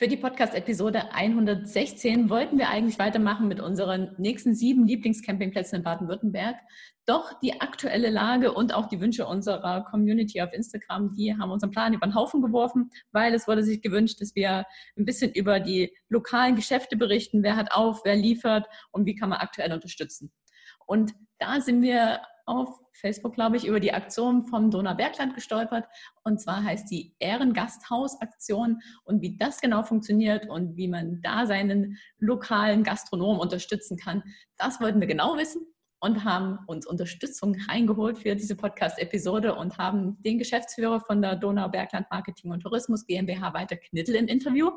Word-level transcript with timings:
Für 0.00 0.06
die 0.06 0.16
Podcast-Episode 0.16 1.12
116 1.12 2.30
wollten 2.30 2.56
wir 2.56 2.68
eigentlich 2.68 3.00
weitermachen 3.00 3.48
mit 3.48 3.58
unseren 3.58 4.14
nächsten 4.16 4.54
sieben 4.54 4.86
Lieblingscampingplätzen 4.86 5.78
in 5.78 5.82
Baden-Württemberg. 5.82 6.54
Doch 7.04 7.40
die 7.40 7.60
aktuelle 7.60 8.08
Lage 8.08 8.52
und 8.52 8.72
auch 8.72 8.86
die 8.86 9.00
Wünsche 9.00 9.26
unserer 9.26 9.82
Community 9.90 10.40
auf 10.40 10.52
Instagram, 10.52 11.14
die 11.14 11.36
haben 11.36 11.50
unseren 11.50 11.72
Plan 11.72 11.94
über 11.94 12.06
den 12.06 12.14
Haufen 12.14 12.42
geworfen, 12.42 12.90
weil 13.10 13.34
es 13.34 13.48
wurde 13.48 13.64
sich 13.64 13.82
gewünscht, 13.82 14.20
dass 14.20 14.36
wir 14.36 14.66
ein 14.96 15.04
bisschen 15.04 15.32
über 15.32 15.58
die 15.58 15.92
lokalen 16.08 16.54
Geschäfte 16.54 16.96
berichten, 16.96 17.42
wer 17.42 17.56
hat 17.56 17.72
auf, 17.72 18.02
wer 18.04 18.14
liefert 18.14 18.68
und 18.92 19.04
wie 19.04 19.16
kann 19.16 19.30
man 19.30 19.40
aktuell 19.40 19.72
unterstützen. 19.72 20.30
Und 20.86 21.12
da 21.40 21.60
sind 21.60 21.82
wir 21.82 22.20
auf 22.48 22.80
Facebook, 22.92 23.34
glaube 23.34 23.56
ich, 23.56 23.66
über 23.66 23.78
die 23.78 23.92
Aktion 23.92 24.46
vom 24.46 24.70
Donaubergland 24.70 25.34
gestolpert. 25.34 25.86
Und 26.24 26.40
zwar 26.40 26.64
heißt 26.64 26.90
die 26.90 27.14
Ehrengasthaus-Aktion. 27.18 28.80
Und 29.04 29.22
wie 29.22 29.36
das 29.36 29.60
genau 29.60 29.82
funktioniert 29.82 30.48
und 30.48 30.76
wie 30.76 30.88
man 30.88 31.20
da 31.22 31.46
seinen 31.46 31.98
lokalen 32.18 32.82
Gastronom 32.82 33.38
unterstützen 33.38 33.96
kann, 33.96 34.22
das 34.56 34.80
wollten 34.80 35.00
wir 35.00 35.06
genau 35.06 35.36
wissen 35.36 35.62
und 36.00 36.24
haben 36.24 36.58
uns 36.66 36.86
Unterstützung 36.86 37.56
reingeholt 37.68 38.18
für 38.18 38.36
diese 38.36 38.56
Podcast-Episode 38.56 39.54
und 39.54 39.78
haben 39.78 40.20
den 40.22 40.38
Geschäftsführer 40.38 41.00
von 41.00 41.22
der 41.22 41.36
Donaubergland 41.36 42.06
Marketing 42.10 42.52
und 42.52 42.60
Tourismus 42.60 43.06
GmbH 43.06 43.52
weiter 43.54 43.76
Knittel 43.76 44.14
im 44.14 44.28
Interview. 44.28 44.70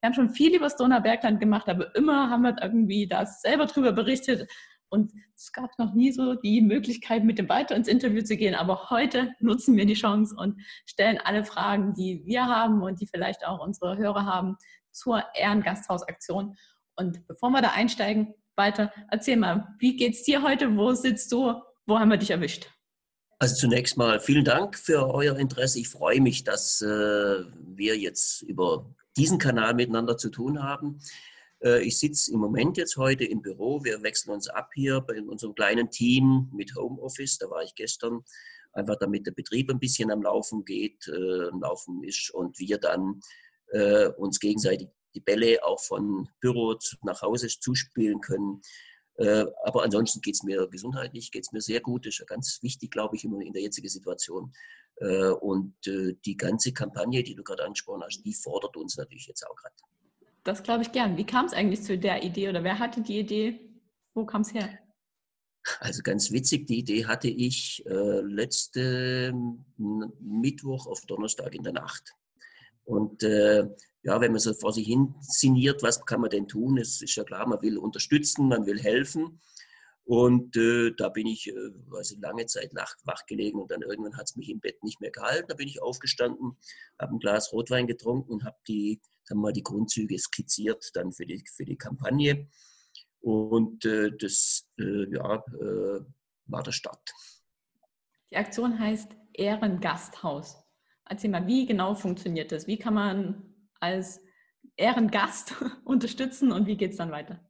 Wir 0.00 0.06
haben 0.06 0.14
schon 0.14 0.30
viel 0.30 0.54
über 0.54 0.66
das 0.66 0.76
Donaubergland 0.76 1.40
gemacht, 1.40 1.68
aber 1.68 1.94
immer 1.96 2.30
haben 2.30 2.42
wir 2.42 2.56
irgendwie 2.62 3.08
da 3.08 3.26
selber 3.26 3.66
drüber 3.66 3.92
berichtet, 3.92 4.48
und 4.90 5.12
es 5.34 5.52
gab 5.52 5.78
noch 5.78 5.94
nie 5.94 6.12
so 6.12 6.34
die 6.34 6.60
Möglichkeit, 6.60 7.24
mit 7.24 7.38
dem 7.38 7.48
weiter 7.48 7.76
ins 7.76 7.88
Interview 7.88 8.22
zu 8.22 8.36
gehen. 8.36 8.54
Aber 8.54 8.90
heute 8.90 9.34
nutzen 9.40 9.76
wir 9.76 9.86
die 9.86 9.94
Chance 9.94 10.34
und 10.36 10.60
stellen 10.86 11.18
alle 11.22 11.44
Fragen, 11.44 11.94
die 11.94 12.22
wir 12.24 12.46
haben 12.46 12.82
und 12.82 13.00
die 13.00 13.06
vielleicht 13.06 13.46
auch 13.46 13.64
unsere 13.64 13.96
Hörer 13.96 14.24
haben, 14.24 14.56
zur 14.90 15.22
Ehrengasthausaktion. 15.34 16.56
Und 16.96 17.26
bevor 17.26 17.50
wir 17.50 17.62
da 17.62 17.70
einsteigen, 17.70 18.34
weiter, 18.56 18.92
erzähl 19.10 19.36
mal, 19.36 19.68
wie 19.78 19.96
geht's 19.96 20.24
dir 20.24 20.42
heute? 20.42 20.76
Wo 20.76 20.92
sitzt 20.92 21.30
du? 21.32 21.54
Wo 21.86 21.98
haben 21.98 22.10
wir 22.10 22.16
dich 22.16 22.30
erwischt? 22.30 22.70
Also 23.38 23.54
zunächst 23.54 23.96
mal 23.96 24.18
vielen 24.18 24.44
Dank 24.44 24.76
für 24.76 25.14
euer 25.14 25.36
Interesse. 25.36 25.78
Ich 25.78 25.88
freue 25.88 26.20
mich, 26.20 26.42
dass 26.42 26.82
äh, 26.82 26.86
wir 26.86 27.96
jetzt 27.96 28.42
über 28.42 28.92
diesen 29.16 29.38
Kanal 29.38 29.74
miteinander 29.74 30.16
zu 30.16 30.28
tun 30.28 30.62
haben. 30.62 30.98
Äh, 31.62 31.82
ich 31.82 31.98
sitze 31.98 32.32
im 32.32 32.40
Moment 32.40 32.76
jetzt 32.76 32.96
heute 32.96 33.24
im 33.24 33.42
Büro. 33.42 33.82
Wir 33.84 34.02
wechseln 34.02 34.32
uns 34.32 34.48
ab 34.48 34.70
hier 34.74 35.00
bei 35.00 35.20
unserem 35.22 35.54
kleinen 35.54 35.90
Team 35.90 36.50
mit 36.52 36.74
Homeoffice. 36.76 37.38
Da 37.38 37.50
war 37.50 37.62
ich 37.62 37.74
gestern, 37.74 38.24
einfach 38.72 38.96
damit 38.96 39.26
der 39.26 39.32
Betrieb 39.32 39.70
ein 39.70 39.80
bisschen 39.80 40.10
am 40.10 40.22
Laufen 40.22 40.64
geht, 40.64 41.08
äh, 41.08 41.48
am 41.48 41.60
Laufen 41.60 42.04
ist 42.04 42.30
und 42.30 42.58
wir 42.58 42.78
dann 42.78 43.20
äh, 43.72 44.08
uns 44.08 44.38
gegenseitig 44.40 44.88
die 45.14 45.20
Bälle 45.20 45.64
auch 45.64 45.80
von 45.80 46.28
Büro 46.40 46.76
nach 47.02 47.22
Hause 47.22 47.48
zuspielen 47.48 48.20
können. 48.20 48.60
aber 49.64 49.82
ansonsten 49.82 50.20
geht 50.20 50.34
es 50.34 50.44
mir 50.44 50.68
gesundheitlich, 50.68 51.32
geht 51.32 51.44
es 51.44 51.50
mir 51.50 51.62
sehr 51.62 51.80
gut. 51.80 52.06
Das 52.06 52.14
ist 52.14 52.18
ja 52.20 52.26
ganz 52.26 52.58
wichtig, 52.62 52.92
glaube 52.92 53.16
ich, 53.16 53.24
in 53.24 53.52
der 53.52 53.62
jetzigen 53.62 53.88
Situation. 53.88 54.52
und 55.40 55.74
die 55.84 56.36
ganze 56.36 56.72
Kampagne, 56.72 57.24
die 57.24 57.34
du 57.34 57.42
gerade 57.42 57.64
angesprochen 57.64 58.04
hast, 58.04 58.22
die 58.22 58.34
fordert 58.34 58.76
uns 58.76 58.96
natürlich 58.96 59.26
jetzt 59.26 59.44
auch 59.44 59.56
gerade. 59.56 59.74
Das 60.48 60.62
glaube 60.62 60.82
ich 60.82 60.92
gern. 60.92 61.18
Wie 61.18 61.26
kam 61.26 61.44
es 61.44 61.52
eigentlich 61.52 61.82
zu 61.82 61.98
der 61.98 62.24
Idee 62.24 62.48
oder 62.48 62.64
wer 62.64 62.78
hatte 62.78 63.02
die 63.02 63.18
Idee? 63.18 63.60
Wo 64.14 64.24
kam 64.24 64.40
es 64.40 64.54
her? 64.54 64.78
Also 65.80 66.00
ganz 66.02 66.32
witzig, 66.32 66.66
die 66.66 66.78
Idee 66.78 67.04
hatte 67.04 67.28
ich 67.28 67.84
äh, 67.84 68.20
letzte 68.22 69.34
Mittwoch 69.76 70.86
auf 70.86 71.04
Donnerstag 71.04 71.54
in 71.54 71.64
der 71.64 71.74
Nacht. 71.74 72.14
Und 72.84 73.22
äh, 73.24 73.68
ja, 74.02 74.20
wenn 74.22 74.32
man 74.32 74.40
so 74.40 74.54
vor 74.54 74.72
sich 74.72 74.86
hin 74.86 75.14
sinniert, 75.20 75.82
was 75.82 76.06
kann 76.06 76.22
man 76.22 76.30
denn 76.30 76.48
tun? 76.48 76.78
Es 76.78 77.02
ist 77.02 77.16
ja 77.16 77.24
klar, 77.24 77.46
man 77.46 77.60
will 77.60 77.76
unterstützen, 77.76 78.48
man 78.48 78.64
will 78.64 78.80
helfen. 78.80 79.42
Und 80.04 80.56
äh, 80.56 80.92
da 80.96 81.10
bin 81.10 81.26
ich 81.26 81.48
äh, 81.48 81.70
also 81.94 82.16
lange 82.22 82.46
Zeit 82.46 82.72
wach 82.74 83.26
gelegen 83.26 83.60
und 83.60 83.70
dann 83.70 83.82
irgendwann 83.82 84.16
hat 84.16 84.30
es 84.30 84.36
mich 84.36 84.48
im 84.48 84.60
Bett 84.60 84.82
nicht 84.82 85.02
mehr 85.02 85.10
gehalten. 85.10 85.48
Da 85.48 85.54
bin 85.54 85.68
ich 85.68 85.82
aufgestanden, 85.82 86.56
habe 86.98 87.16
ein 87.16 87.18
Glas 87.18 87.52
Rotwein 87.52 87.86
getrunken 87.86 88.32
und 88.32 88.44
habe 88.44 88.56
die 88.66 89.02
haben 89.30 89.40
wir 89.40 89.52
die 89.52 89.62
Grundzüge 89.62 90.18
skizziert 90.18 90.90
dann 90.94 91.12
für 91.12 91.26
die, 91.26 91.42
für 91.46 91.64
die 91.64 91.76
Kampagne. 91.76 92.48
Und 93.20 93.84
äh, 93.84 94.10
das 94.16 94.68
äh, 94.78 95.12
ja, 95.12 95.36
äh, 95.36 96.00
war 96.46 96.62
der 96.62 96.72
Start. 96.72 97.12
Die 98.30 98.36
Aktion 98.36 98.78
heißt 98.78 99.16
Ehrengasthaus. 99.32 100.56
Erzähl 101.04 101.30
mal, 101.30 101.46
wie 101.46 101.66
genau 101.66 101.94
funktioniert 101.94 102.52
das? 102.52 102.66
Wie 102.66 102.78
kann 102.78 102.94
man 102.94 103.54
als 103.80 104.20
Ehrengast 104.76 105.54
unterstützen 105.84 106.52
und 106.52 106.66
wie 106.66 106.76
geht 106.76 106.92
es 106.92 106.98
dann 106.98 107.10
weiter? 107.10 107.47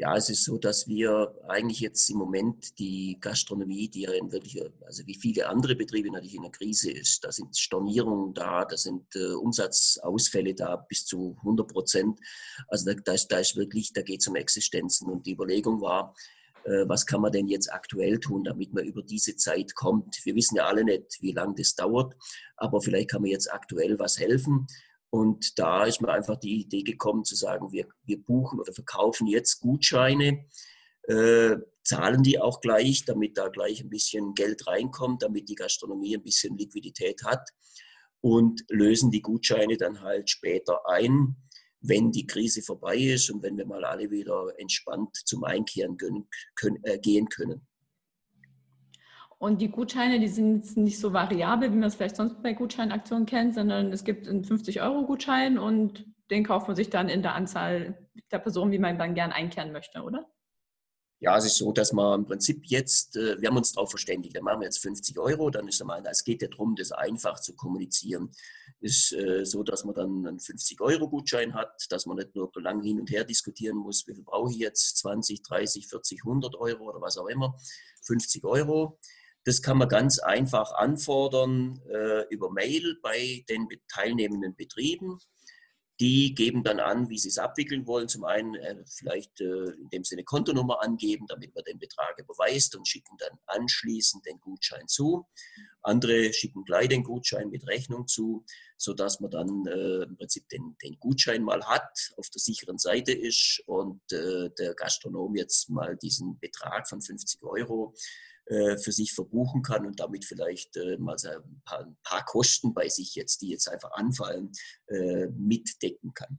Ja, 0.00 0.14
es 0.16 0.30
ist 0.30 0.44
so, 0.44 0.58
dass 0.58 0.86
wir 0.86 1.34
eigentlich 1.48 1.80
jetzt 1.80 2.08
im 2.08 2.18
Moment 2.18 2.78
die 2.78 3.18
Gastronomie, 3.20 3.88
die 3.88 4.02
ja 4.02 4.12
in 4.12 4.30
wirklich, 4.30 4.62
also 4.86 5.04
wie 5.08 5.16
viele 5.16 5.48
andere 5.48 5.74
Betriebe 5.74 6.08
natürlich 6.08 6.36
in 6.36 6.42
der 6.42 6.52
Krise 6.52 6.92
ist, 6.92 7.24
da 7.24 7.32
sind 7.32 7.56
Stornierungen 7.56 8.32
da, 8.32 8.64
da 8.64 8.76
sind 8.76 9.04
äh, 9.16 9.32
Umsatzausfälle 9.32 10.54
da 10.54 10.76
bis 10.76 11.04
zu 11.04 11.36
100 11.38 11.66
Prozent. 11.66 12.20
Also 12.68 12.84
da, 12.84 12.94
da, 12.94 13.12
ist, 13.14 13.26
da 13.26 13.38
ist 13.38 13.56
wirklich, 13.56 13.92
da 13.92 14.02
geht 14.02 14.20
es 14.20 14.28
um 14.28 14.36
Existenzen. 14.36 15.08
Und 15.10 15.26
die 15.26 15.32
Überlegung 15.32 15.80
war, 15.80 16.14
äh, 16.62 16.86
was 16.86 17.04
kann 17.04 17.20
man 17.20 17.32
denn 17.32 17.48
jetzt 17.48 17.72
aktuell 17.72 18.20
tun, 18.20 18.44
damit 18.44 18.72
man 18.72 18.84
über 18.84 19.02
diese 19.02 19.34
Zeit 19.34 19.74
kommt. 19.74 20.24
Wir 20.24 20.36
wissen 20.36 20.54
ja 20.54 20.66
alle 20.66 20.84
nicht, 20.84 21.20
wie 21.22 21.32
lange 21.32 21.56
das 21.56 21.74
dauert, 21.74 22.14
aber 22.56 22.80
vielleicht 22.80 23.10
kann 23.10 23.22
man 23.22 23.32
jetzt 23.32 23.52
aktuell 23.52 23.98
was 23.98 24.20
helfen. 24.20 24.68
Und 25.10 25.58
da 25.58 25.84
ist 25.84 26.02
mir 26.02 26.12
einfach 26.12 26.36
die 26.36 26.60
Idee 26.60 26.82
gekommen 26.82 27.24
zu 27.24 27.34
sagen, 27.34 27.72
wir, 27.72 27.86
wir 28.04 28.22
buchen 28.22 28.60
oder 28.60 28.72
verkaufen 28.72 29.26
jetzt 29.26 29.60
Gutscheine, 29.60 30.46
äh, 31.04 31.56
zahlen 31.82 32.22
die 32.22 32.38
auch 32.38 32.60
gleich, 32.60 33.04
damit 33.06 33.38
da 33.38 33.48
gleich 33.48 33.80
ein 33.80 33.88
bisschen 33.88 34.34
Geld 34.34 34.66
reinkommt, 34.66 35.22
damit 35.22 35.48
die 35.48 35.54
Gastronomie 35.54 36.16
ein 36.16 36.22
bisschen 36.22 36.58
Liquidität 36.58 37.24
hat 37.24 37.48
und 38.20 38.64
lösen 38.68 39.10
die 39.10 39.22
Gutscheine 39.22 39.76
dann 39.78 40.02
halt 40.02 40.28
später 40.28 40.86
ein, 40.86 41.36
wenn 41.80 42.10
die 42.10 42.26
Krise 42.26 42.60
vorbei 42.62 42.96
ist 42.96 43.30
und 43.30 43.42
wenn 43.42 43.56
wir 43.56 43.66
mal 43.66 43.84
alle 43.84 44.10
wieder 44.10 44.52
entspannt 44.58 45.16
zum 45.24 45.44
Einkehren 45.44 45.96
können, 45.96 46.28
können, 46.56 46.82
äh, 46.82 46.98
gehen 46.98 47.28
können. 47.28 47.67
Und 49.38 49.60
die 49.60 49.70
Gutscheine, 49.70 50.18
die 50.18 50.28
sind 50.28 50.76
nicht 50.76 50.98
so 50.98 51.12
variabel, 51.12 51.72
wie 51.72 51.76
man 51.76 51.88
es 51.88 51.94
vielleicht 51.94 52.16
sonst 52.16 52.42
bei 52.42 52.54
Gutscheinaktionen 52.54 53.24
kennt, 53.24 53.54
sondern 53.54 53.92
es 53.92 54.02
gibt 54.02 54.26
einen 54.26 54.44
50-Euro-Gutschein 54.44 55.58
und 55.58 56.04
den 56.30 56.44
kauft 56.44 56.66
man 56.66 56.76
sich 56.76 56.90
dann 56.90 57.08
in 57.08 57.22
der 57.22 57.34
Anzahl 57.34 58.08
der 58.32 58.40
Personen, 58.40 58.72
wie 58.72 58.78
man 58.78 58.98
dann 58.98 59.14
gern 59.14 59.30
einkehren 59.30 59.72
möchte, 59.72 60.02
oder? 60.02 60.28
Ja, 61.20 61.36
es 61.36 61.46
ist 61.46 61.56
so, 61.56 61.72
dass 61.72 61.92
man 61.92 62.20
im 62.20 62.26
Prinzip 62.26 62.64
jetzt, 62.66 63.16
äh, 63.16 63.40
wir 63.40 63.48
haben 63.48 63.56
uns 63.56 63.72
darauf 63.72 63.90
verständigt, 63.90 64.36
dann 64.36 64.44
machen 64.44 64.60
wir 64.60 64.66
jetzt 64.66 64.78
50 64.78 65.18
Euro, 65.18 65.50
dann 65.50 65.66
ist 65.66 65.80
einmal, 65.80 66.02
es 66.08 66.22
geht 66.22 66.42
ja 66.42 66.48
darum, 66.48 66.76
das 66.76 66.92
einfach 66.92 67.40
zu 67.40 67.56
kommunizieren. 67.56 68.30
Ist 68.80 69.12
äh, 69.12 69.44
so, 69.44 69.64
dass 69.64 69.84
man 69.84 69.96
dann 69.96 70.26
einen 70.26 70.38
50-Euro-Gutschein 70.38 71.54
hat, 71.54 71.86
dass 71.90 72.06
man 72.06 72.18
nicht 72.18 72.36
nur 72.36 72.50
lang 72.56 72.82
hin 72.82 73.00
und 73.00 73.10
her 73.10 73.24
diskutieren 73.24 73.78
muss, 73.78 74.06
wie 74.06 74.14
viel 74.14 74.22
brauche 74.22 74.52
ich 74.52 74.58
jetzt, 74.58 74.98
20, 74.98 75.42
30, 75.42 75.88
40, 75.88 76.20
100 76.24 76.54
Euro 76.54 76.88
oder 76.88 77.00
was 77.00 77.18
auch 77.18 77.26
immer, 77.26 77.56
50 78.02 78.44
Euro. 78.44 79.00
Das 79.48 79.62
kann 79.62 79.78
man 79.78 79.88
ganz 79.88 80.18
einfach 80.18 80.74
anfordern 80.74 81.80
äh, 81.90 82.26
über 82.28 82.50
Mail 82.50 82.98
bei 83.02 83.46
den 83.48 83.66
teilnehmenden 83.90 84.54
Betrieben. 84.54 85.18
Die 86.00 86.34
geben 86.34 86.62
dann 86.62 86.80
an, 86.80 87.08
wie 87.08 87.16
sie 87.16 87.30
es 87.30 87.38
abwickeln 87.38 87.86
wollen. 87.86 88.08
Zum 88.08 88.24
einen 88.24 88.56
äh, 88.56 88.76
vielleicht 88.86 89.40
äh, 89.40 89.70
indem 89.80 90.04
sie 90.04 90.16
eine 90.16 90.24
Kontonummer 90.24 90.82
angeben, 90.82 91.24
damit 91.28 91.54
man 91.54 91.64
den 91.64 91.78
Betrag 91.78 92.18
überweist 92.18 92.76
und 92.76 92.86
schicken 92.86 93.16
dann 93.18 93.38
anschließend 93.46 94.26
den 94.26 94.38
Gutschein 94.38 94.86
zu. 94.86 95.26
Andere 95.80 96.30
schicken 96.34 96.64
gleich 96.64 96.90
den 96.90 97.02
Gutschein 97.02 97.48
mit 97.48 97.66
Rechnung 97.66 98.06
zu, 98.06 98.44
sodass 98.78 99.20
man 99.20 99.30
dann 99.30 99.66
äh, 99.66 100.04
im 100.04 100.16
Prinzip 100.16 100.48
den, 100.48 100.76
den, 100.82 100.98
Gutschein 100.98 101.42
mal 101.42 101.62
hat, 101.66 102.12
auf 102.16 102.30
der 102.30 102.40
sicheren 102.40 102.78
Seite 102.78 103.12
ist 103.12 103.62
und 103.66 104.00
äh, 104.12 104.50
der 104.58 104.74
Gastronom 104.74 105.34
jetzt 105.34 105.68
mal 105.68 105.96
diesen 105.96 106.38
Betrag 106.38 106.88
von 106.88 107.02
50 107.02 107.42
Euro 107.42 107.94
äh, 108.46 108.78
für 108.78 108.92
sich 108.92 109.12
verbuchen 109.12 109.62
kann 109.62 109.84
und 109.84 110.00
damit 110.00 110.24
vielleicht 110.24 110.76
äh, 110.76 110.96
mal 110.96 111.16
ein 111.22 111.60
paar, 111.64 111.80
ein 111.80 111.96
paar, 112.02 112.24
Kosten 112.24 112.72
bei 112.72 112.88
sich 112.88 113.14
jetzt, 113.14 113.42
die 113.42 113.50
jetzt 113.50 113.68
einfach 113.68 113.90
anfallen, 113.92 114.52
äh, 114.86 115.26
mitdecken 115.26 116.14
kann. 116.14 116.38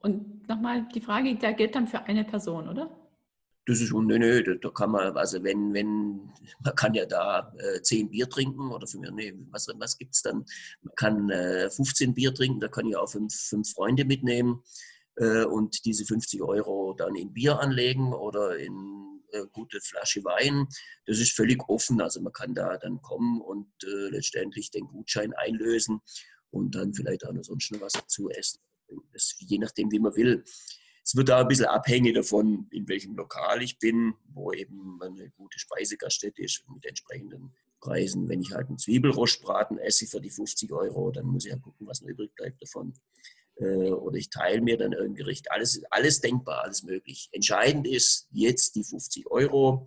Und 0.00 0.48
nochmal 0.48 0.88
die 0.94 1.00
Frage, 1.00 1.36
der 1.36 1.52
gilt 1.52 1.74
dann 1.74 1.86
für 1.86 2.00
eine 2.00 2.24
Person, 2.24 2.68
oder? 2.68 3.05
Das 3.68 3.80
ist 3.80 3.92
nö, 3.92 4.16
nö, 4.16 4.58
da 4.60 4.70
kann 4.70 4.92
man, 4.92 5.16
also 5.16 5.42
wenn, 5.42 5.74
wenn, 5.74 6.32
man 6.62 6.74
kann 6.76 6.94
ja 6.94 7.04
da 7.04 7.52
äh, 7.58 7.82
10 7.82 8.10
Bier 8.10 8.28
trinken 8.28 8.70
oder 8.70 8.86
für 8.86 8.98
mich, 8.98 9.10
nee, 9.10 9.34
was, 9.50 9.66
was 9.76 9.98
gibt 9.98 10.14
es 10.14 10.22
dann? 10.22 10.44
Man 10.82 10.94
kann 10.94 11.30
äh, 11.30 11.68
15 11.68 12.14
Bier 12.14 12.32
trinken, 12.32 12.60
da 12.60 12.68
kann 12.68 12.86
ich 12.86 12.96
auch 12.96 13.10
fünf, 13.10 13.34
fünf 13.34 13.72
Freunde 13.72 14.04
mitnehmen 14.04 14.62
äh, 15.16 15.44
und 15.44 15.84
diese 15.84 16.04
50 16.04 16.42
Euro 16.42 16.94
dann 16.96 17.16
in 17.16 17.32
Bier 17.32 17.58
anlegen 17.58 18.12
oder 18.12 18.56
in 18.56 19.20
äh, 19.32 19.46
gute 19.52 19.80
Flasche 19.80 20.22
Wein. 20.22 20.68
Das 21.04 21.18
ist 21.18 21.32
völlig 21.32 21.68
offen, 21.68 22.00
also 22.00 22.20
man 22.20 22.32
kann 22.32 22.54
da 22.54 22.78
dann 22.78 23.02
kommen 23.02 23.40
und 23.40 23.66
äh, 23.82 24.10
letztendlich 24.10 24.70
den 24.70 24.86
Gutschein 24.86 25.32
einlösen 25.32 26.00
und 26.50 26.76
dann 26.76 26.94
vielleicht 26.94 27.26
auch 27.26 27.32
noch 27.32 27.42
sonst 27.42 27.72
noch 27.72 27.80
was 27.80 27.94
dazu 27.94 28.30
essen. 28.30 28.60
Das, 29.12 29.34
je 29.40 29.58
nachdem, 29.58 29.90
wie 29.90 29.98
man 29.98 30.14
will. 30.14 30.44
Es 31.06 31.14
wird 31.14 31.28
da 31.28 31.40
ein 31.40 31.46
bisschen 31.46 31.66
abhängig 31.66 32.16
davon, 32.16 32.66
in 32.72 32.88
welchem 32.88 33.14
Lokal 33.14 33.62
ich 33.62 33.78
bin, 33.78 34.14
wo 34.34 34.52
eben 34.52 35.00
eine 35.00 35.30
gute 35.30 35.56
Speisegaststätte 35.56 36.42
ist 36.42 36.64
mit 36.68 36.84
entsprechenden 36.84 37.54
Preisen. 37.78 38.28
Wenn 38.28 38.40
ich 38.40 38.50
halt 38.50 38.66
einen 38.66 38.78
Zwiebelrostbraten 38.78 39.78
esse 39.78 40.08
für 40.08 40.20
die 40.20 40.30
50 40.30 40.72
Euro, 40.72 41.12
dann 41.12 41.26
muss 41.26 41.44
ich 41.44 41.52
ja 41.52 41.58
gucken, 41.58 41.86
was 41.86 42.02
noch 42.02 42.08
übrig 42.08 42.34
bleibt 42.34 42.60
davon. 42.60 42.92
Äh, 43.54 43.92
oder 43.92 44.16
ich 44.16 44.30
teile 44.30 44.60
mir 44.60 44.76
dann 44.76 44.94
irgendein 44.94 45.14
Gericht. 45.14 45.52
Alles, 45.52 45.80
alles 45.90 46.20
denkbar, 46.20 46.64
alles 46.64 46.82
möglich. 46.82 47.28
Entscheidend 47.30 47.86
ist 47.86 48.26
jetzt 48.32 48.74
die 48.74 48.82
50 48.82 49.28
Euro. 49.28 49.86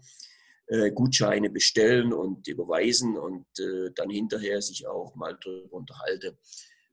Äh, 0.68 0.92
Gutscheine 0.92 1.50
bestellen 1.50 2.14
und 2.14 2.48
überweisen 2.48 3.18
und 3.18 3.46
äh, 3.60 3.92
dann 3.94 4.10
hinterher 4.10 4.62
sich 4.62 4.88
auch 4.88 5.16
mal 5.16 5.38
darüber 5.44 5.74
unterhalten, 5.74 6.38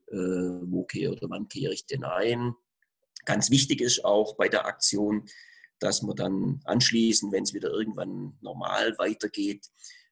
wo 0.09 0.85
kehre 0.85 1.11
oder 1.11 1.29
wann 1.29 1.49
kehre 1.49 1.73
ich 1.73 1.85
denn 1.85 2.05
ein 2.05 2.55
Ganz 3.27 3.51
wichtig 3.51 3.81
ist 3.81 4.05
auch 4.05 4.37
bei 4.37 4.47
der 4.47 4.65
Aktion, 4.65 5.25
dass 5.79 6.01
man 6.01 6.15
dann 6.15 6.61
anschließend, 6.63 7.33
wenn 7.33 7.43
es 7.43 7.53
wieder 7.53 7.69
irgendwann 7.69 8.37
normal 8.39 8.97
weitergeht, 8.97 9.67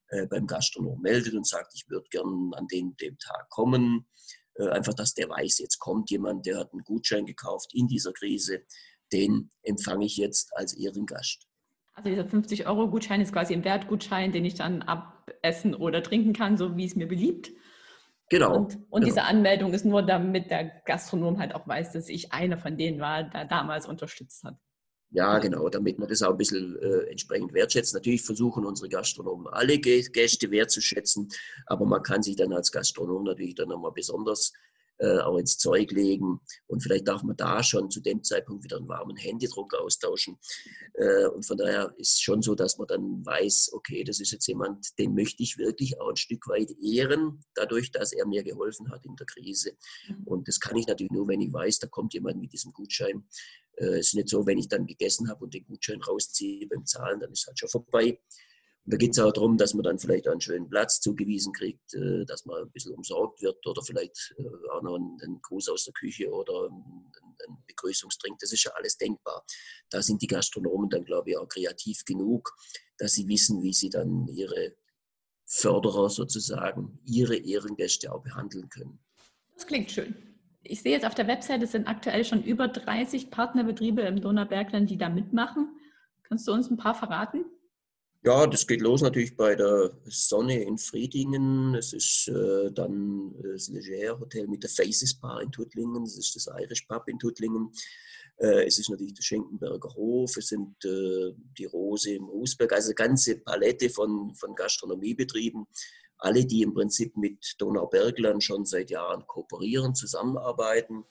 äh, 0.10 0.28
beim 0.28 0.48
Gastronom 0.48 1.00
meldet 1.02 1.34
und 1.34 1.48
sagt, 1.48 1.72
ich 1.76 1.86
würde 1.88 2.06
gern 2.12 2.52
an 2.56 2.68
dem, 2.68 2.98
dem 2.98 3.18
Tag 3.18 3.50
kommen. 3.50 4.06
Äh, 4.56 4.68
einfach, 4.68 4.94
dass 4.94 5.14
der 5.14 5.30
weiß, 5.30 5.60
jetzt 5.60 5.80
kommt 5.80 6.12
jemand, 6.12 6.46
der 6.46 6.60
hat 6.60 6.74
einen 6.74 6.84
Gutschein 6.84 7.26
gekauft 7.26 7.74
in 7.74 7.88
dieser 7.88 8.12
Krise, 8.12 8.66
den 9.14 9.50
empfange 9.64 10.06
ich 10.06 10.18
jetzt 10.18 10.52
als 10.58 10.74
Ehrengast. 10.74 11.48
Also 11.94 12.10
dieser 12.10 12.26
50-Euro-Gutschein 12.26 13.22
ist 13.22 13.32
quasi 13.32 13.54
ein 13.54 13.64
Wertgutschein, 13.64 14.34
den 14.34 14.44
ich 14.44 14.56
dann 14.56 14.82
abessen 14.82 15.74
oder 15.74 16.04
trinken 16.04 16.34
kann, 16.34 16.58
so 16.58 16.76
wie 16.76 16.84
es 16.84 16.98
mir 16.98 17.08
beliebt. 17.08 17.54
Genau. 18.30 18.56
Und, 18.56 18.76
und 18.90 19.02
genau. 19.02 19.06
diese 19.06 19.24
Anmeldung 19.24 19.74
ist 19.74 19.86
nur, 19.86 20.02
damit 20.02 20.50
der 20.50 20.72
Gastronom 20.86 21.40
halt 21.40 21.54
auch 21.54 21.68
weiß, 21.68 21.94
dass 21.94 22.10
ich 22.10 22.34
einer 22.34 22.58
von 22.58 22.78
denen 22.78 23.00
war, 23.00 23.24
der 23.24 23.46
damals 23.46 23.88
unterstützt 23.88 24.44
hat. 24.44 24.56
Ja, 25.12 25.38
genau, 25.40 25.70
damit 25.70 26.00
man 26.00 26.10
das 26.10 26.24
auch 26.24 26.32
ein 26.32 26.38
bisschen 26.38 26.78
äh, 26.80 27.10
entsprechend 27.12 27.54
wertschätzt. 27.54 27.94
Natürlich 27.94 28.24
versuchen 28.24 28.66
unsere 28.66 28.90
Gastronomen 28.90 29.48
alle 29.48 29.78
Gäste 29.80 30.52
wertzuschätzen, 30.52 31.30
aber 31.68 31.86
man 31.86 32.02
kann 32.02 32.24
sich 32.24 32.36
dann 32.36 32.52
als 32.52 32.72
Gastronom 32.72 33.24
natürlich 33.24 33.56
dann 33.56 33.70
nochmal 33.70 33.92
besonders 33.94 34.52
äh, 34.98 35.20
auch 35.20 35.38
ins 35.38 35.58
Zeug 35.58 35.92
legen. 35.92 36.40
Und 36.68 36.82
vielleicht 36.82 37.08
darf 37.08 37.24
man 37.24 37.36
da 37.36 37.64
schon 37.64 37.90
zu 37.90 38.02
dem 38.02 38.24
Zeitpunkt 38.24 38.64
wieder 38.64 38.78
einen 38.78 38.88
warmen 38.88 39.18
Händedruck 39.18 39.74
austauschen. 39.74 40.38
Äh, 40.94 41.28
und 41.28 41.46
von 41.46 41.58
daher 41.58 41.94
ist 41.98 42.14
es 42.14 42.22
schon 42.22 42.42
so, 42.42 42.56
dass 42.56 42.78
man 42.78 42.88
dann 42.88 43.26
weiß, 43.26 43.72
okay, 43.74 44.04
das 44.04 44.20
ist 44.20 44.32
jetzt 44.32 44.48
jemand, 44.48 44.98
den 44.98 45.14
möchte 45.14 45.44
ich 45.44 45.58
wirklich 45.58 46.00
auch 46.00 46.10
ein 46.10 46.16
Stück 46.16 46.48
weit 46.48 46.72
ehren, 46.82 47.44
dadurch, 47.56 47.92
dass 47.92 48.14
er 48.14 48.26
mir 48.26 48.44
geholfen 48.44 48.90
hat 48.92 49.06
in 49.06 49.16
der 49.16 49.26
Krise. 49.26 49.74
Mhm. 50.08 50.24
Und 50.26 50.48
das 50.48 50.60
kann 50.60 50.78
ich 50.78 50.88
natürlich 50.88 51.12
nur, 51.12 51.28
wenn 51.28 51.42
ich 51.42 51.52
weiß, 51.52 51.80
da 51.80 51.88
kommt 51.88 52.14
jemand 52.14 52.40
mit 52.40 52.54
diesem 52.54 52.72
Gutschein. 52.72 53.28
Äh, 53.78 54.00
es 54.00 54.08
ist 54.08 54.16
nicht 54.16 54.30
so, 54.30 54.46
wenn 54.46 54.58
ich 54.58 54.68
dann 54.68 54.86
gegessen 54.86 55.30
habe 55.30 55.44
und 55.44 55.54
den 55.54 55.66
Gutschein 55.66 56.02
rausziehe 56.02 56.68
beim 56.68 56.86
Zahlen, 56.86 57.20
dann 57.20 57.32
ist 57.32 57.42
es 57.42 57.48
halt 57.48 57.60
schon 57.60 57.70
vorbei. 57.70 58.20
Da 58.88 58.98
geht 58.98 59.12
es 59.12 59.20
auch 59.20 59.34
darum, 59.34 59.58
dass 59.58 59.74
man 59.74 59.84
dann 59.84 59.98
vielleicht 59.98 60.28
einen 60.28 60.42
schönen 60.42 60.70
Platz 60.70 61.00
zugewiesen 61.00 61.54
kriegt, 61.54 61.94
äh, 61.96 62.24
dass 62.26 62.46
man 62.46 62.64
ein 62.64 62.72
bisschen 62.72 62.94
umsorgt 62.94 63.42
wird 63.42 63.66
oder 63.66 63.82
vielleicht 63.82 64.36
äh, 64.38 64.44
auch 64.72 64.84
noch 64.84 64.96
einen 64.96 65.42
Gruß 65.42 65.70
aus 65.70 65.86
der 65.86 65.94
Küche 65.94 66.30
oder 66.30 66.68
einen 66.68 67.64
Begrüßungstrink. 67.66 68.38
Das 68.40 68.52
ist 68.52 68.64
ja 68.64 68.72
alles 68.76 68.98
denkbar. 68.98 69.44
Da 69.90 70.04
sind 70.04 70.22
die 70.22 70.28
Gastronomen 70.28 70.90
dann, 70.90 71.04
glaube 71.04 71.32
ich, 71.32 71.38
auch 71.38 71.48
kreativ 71.48 72.06
genug, 72.06 72.56
dass 72.98 73.14
sie 73.14 73.28
wissen, 73.28 73.64
wie 73.64 73.74
sie 73.74 73.90
dann 73.90 74.28
ihre 74.28 74.76
Förderer 75.46 76.10
sozusagen, 76.10 77.00
ihre 77.06 77.38
Ehrengäste 77.38 78.14
auch 78.14 78.22
behandeln 78.22 78.70
können. 78.70 79.00
Das 79.56 79.66
klingt 79.66 79.92
schön. 79.92 80.16
Ich 80.62 80.82
sehe 80.82 80.92
jetzt 80.92 81.06
auf 81.06 81.16
der 81.16 81.28
Webseite, 81.28 81.66
es 81.66 81.72
sind 81.72 81.88
aktuell 81.88 82.26
schon 82.26 82.44
über 82.44 82.68
30 82.68 83.30
Partnerbetriebe 83.30 84.02
im 84.02 84.22
Donaubergland, 84.22 84.90
die 84.90 84.98
da 84.98 85.10
mitmachen. 85.10 85.70
Kannst 86.24 86.48
du 86.48 86.54
uns 86.54 86.70
ein 86.70 86.78
paar 86.78 86.96
verraten? 86.96 87.46
Ja, 88.26 88.48
das 88.48 88.66
geht 88.66 88.82
los 88.82 89.04
natürlich 89.04 89.38
bei 89.38 89.54
der 89.54 89.92
Sonne 90.06 90.64
in 90.64 90.80
Friedingen. 90.80 91.76
Es 91.76 91.94
ist 91.94 92.28
äh, 92.28 92.72
dann 92.72 93.36
das 93.44 93.68
Leger 93.68 94.20
Hotel 94.20 94.48
mit 94.48 94.64
der 94.64 94.70
Faces 94.72 95.14
Bar 95.14 95.44
in 95.44 95.52
Tuttlingen. 95.52 96.02
Es 96.02 96.18
ist 96.18 96.36
das 96.36 96.50
Irish 96.60 96.88
Pub 96.88 97.08
in 97.08 97.20
Tuttlingen. 97.20 97.72
Äh, 98.38 98.66
es 98.66 98.80
ist 98.80 98.90
natürlich 98.90 99.14
der 99.14 99.22
Schenkenberger 99.22 99.94
Hof. 99.94 100.38
Es 100.38 100.48
sind 100.48 100.84
äh, 100.86 101.34
die 101.56 101.66
Rose 101.66 102.16
im 102.16 102.28
Usberg. 102.28 102.74
Also 102.74 102.88
eine 102.88 102.96
ganze 102.96 103.38
Palette 103.38 103.92
von, 103.92 104.34
von 104.34 104.56
Gastronomiebetrieben. 104.56 105.68
Alle, 106.18 106.48
die 106.48 106.64
im 106.64 106.74
Prinzip 106.74 107.16
mit 107.18 107.54
Donaubergland 107.60 108.44
schon 108.44 108.66
seit 108.66 108.90
Jahren 108.90 109.28
kooperieren, 109.28 109.94
zusammenarbeiten. 109.94 111.04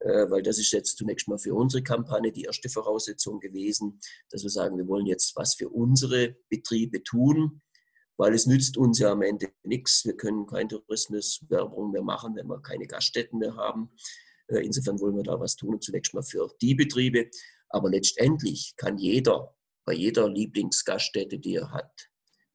Äh, 0.00 0.30
weil 0.30 0.42
das 0.42 0.58
ist 0.58 0.72
jetzt 0.72 0.96
zunächst 0.96 1.28
mal 1.28 1.38
für 1.38 1.54
unsere 1.54 1.82
Kampagne 1.82 2.32
die 2.32 2.42
erste 2.42 2.68
Voraussetzung 2.68 3.40
gewesen, 3.40 4.00
dass 4.30 4.42
wir 4.42 4.50
sagen, 4.50 4.76
wir 4.78 4.86
wollen 4.86 5.06
jetzt 5.06 5.34
was 5.36 5.54
für 5.54 5.68
unsere 5.68 6.36
Betriebe 6.48 7.02
tun, 7.02 7.62
weil 8.16 8.34
es 8.34 8.46
nützt 8.46 8.76
uns 8.76 8.98
ja 8.98 9.12
am 9.12 9.22
Ende 9.22 9.50
nichts. 9.62 10.04
Wir 10.04 10.16
können 10.16 10.46
keine 10.46 10.68
Tourismuswerbung 10.68 11.90
mehr 11.90 12.02
machen, 12.02 12.36
wenn 12.36 12.46
wir 12.46 12.60
keine 12.60 12.86
Gaststätten 12.86 13.38
mehr 13.38 13.56
haben. 13.56 13.90
Äh, 14.48 14.64
insofern 14.64 15.00
wollen 15.00 15.16
wir 15.16 15.24
da 15.24 15.38
was 15.40 15.56
tun, 15.56 15.80
zunächst 15.80 16.14
mal 16.14 16.22
für 16.22 16.50
die 16.60 16.74
Betriebe. 16.74 17.30
Aber 17.68 17.90
letztendlich 17.90 18.74
kann 18.76 18.98
jeder 18.98 19.54
bei 19.88 19.94
jeder 19.94 20.28
Lieblingsgaststätte, 20.28 21.38
die 21.38 21.54
er 21.54 21.72
hat, 21.72 22.10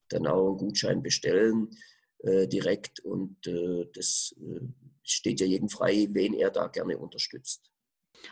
dann 0.10 0.28
auch 0.28 0.50
einen 0.50 0.58
Gutschein 0.58 1.02
bestellen 1.02 1.72
äh, 2.20 2.48
direkt 2.48 3.00
und 3.00 3.48
äh, 3.48 3.88
das 3.92 4.36
äh, 4.40 4.68
steht 5.04 5.40
ja 5.40 5.46
jedem 5.46 5.70
frei, 5.70 6.08
wen 6.12 6.34
er 6.34 6.50
da 6.50 6.68
gerne 6.68 6.98
unterstützt. 6.98 7.70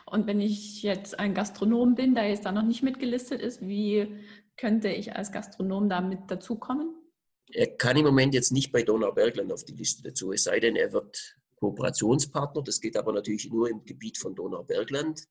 Und 0.06 0.26
wenn 0.26 0.40
ich 0.40 0.82
jetzt 0.82 1.18
ein 1.18 1.34
Gastronom 1.34 1.94
bin, 1.94 2.14
der 2.14 2.28
jetzt 2.28 2.46
da 2.46 2.52
noch 2.52 2.62
nicht 2.62 2.82
mitgelistet 2.82 3.40
ist, 3.40 3.60
wie 3.60 4.20
könnte 4.56 4.88
ich 4.88 5.14
als 5.14 5.32
Gastronom 5.32 5.88
da 5.88 6.00
mit 6.00 6.30
dazukommen? 6.30 6.94
Er 7.50 7.76
kann 7.76 7.96
im 7.96 8.04
Moment 8.04 8.34
jetzt 8.34 8.52
nicht 8.52 8.72
bei 8.72 8.82
Donaubergland 8.82 9.52
auf 9.52 9.64
die 9.64 9.74
Liste 9.74 10.02
dazu, 10.02 10.32
es 10.32 10.44
sei 10.44 10.60
denn, 10.60 10.76
er 10.76 10.92
wird 10.92 11.36
Kooperationspartner. 11.56 12.62
Das 12.62 12.80
geht 12.80 12.96
aber 12.96 13.12
natürlich 13.12 13.50
nur 13.50 13.68
im 13.68 13.84
Gebiet 13.84 14.18
von 14.18 14.34
Donaubergland. 14.34 15.28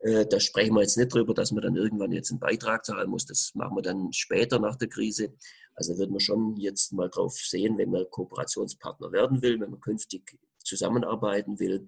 Äh, 0.00 0.26
da 0.26 0.40
sprechen 0.40 0.74
wir 0.74 0.82
jetzt 0.82 0.96
nicht 0.96 1.14
drüber, 1.14 1.32
dass 1.32 1.52
man 1.52 1.62
dann 1.62 1.76
irgendwann 1.76 2.12
jetzt 2.12 2.30
einen 2.30 2.40
Beitrag 2.40 2.84
zahlen 2.84 3.08
muss. 3.08 3.24
Das 3.24 3.52
machen 3.54 3.76
wir 3.76 3.82
dann 3.82 4.12
später 4.12 4.58
nach 4.58 4.76
der 4.76 4.88
Krise. 4.88 5.34
Also 5.74 5.96
wird 5.96 6.10
man 6.10 6.20
schon 6.20 6.56
jetzt 6.56 6.92
mal 6.92 7.08
drauf 7.08 7.34
sehen, 7.34 7.78
wenn 7.78 7.90
man 7.90 8.04
Kooperationspartner 8.10 9.12
werden 9.12 9.42
will, 9.42 9.60
wenn 9.60 9.70
man 9.70 9.80
künftig 9.80 10.38
zusammenarbeiten 10.64 11.60
will 11.60 11.86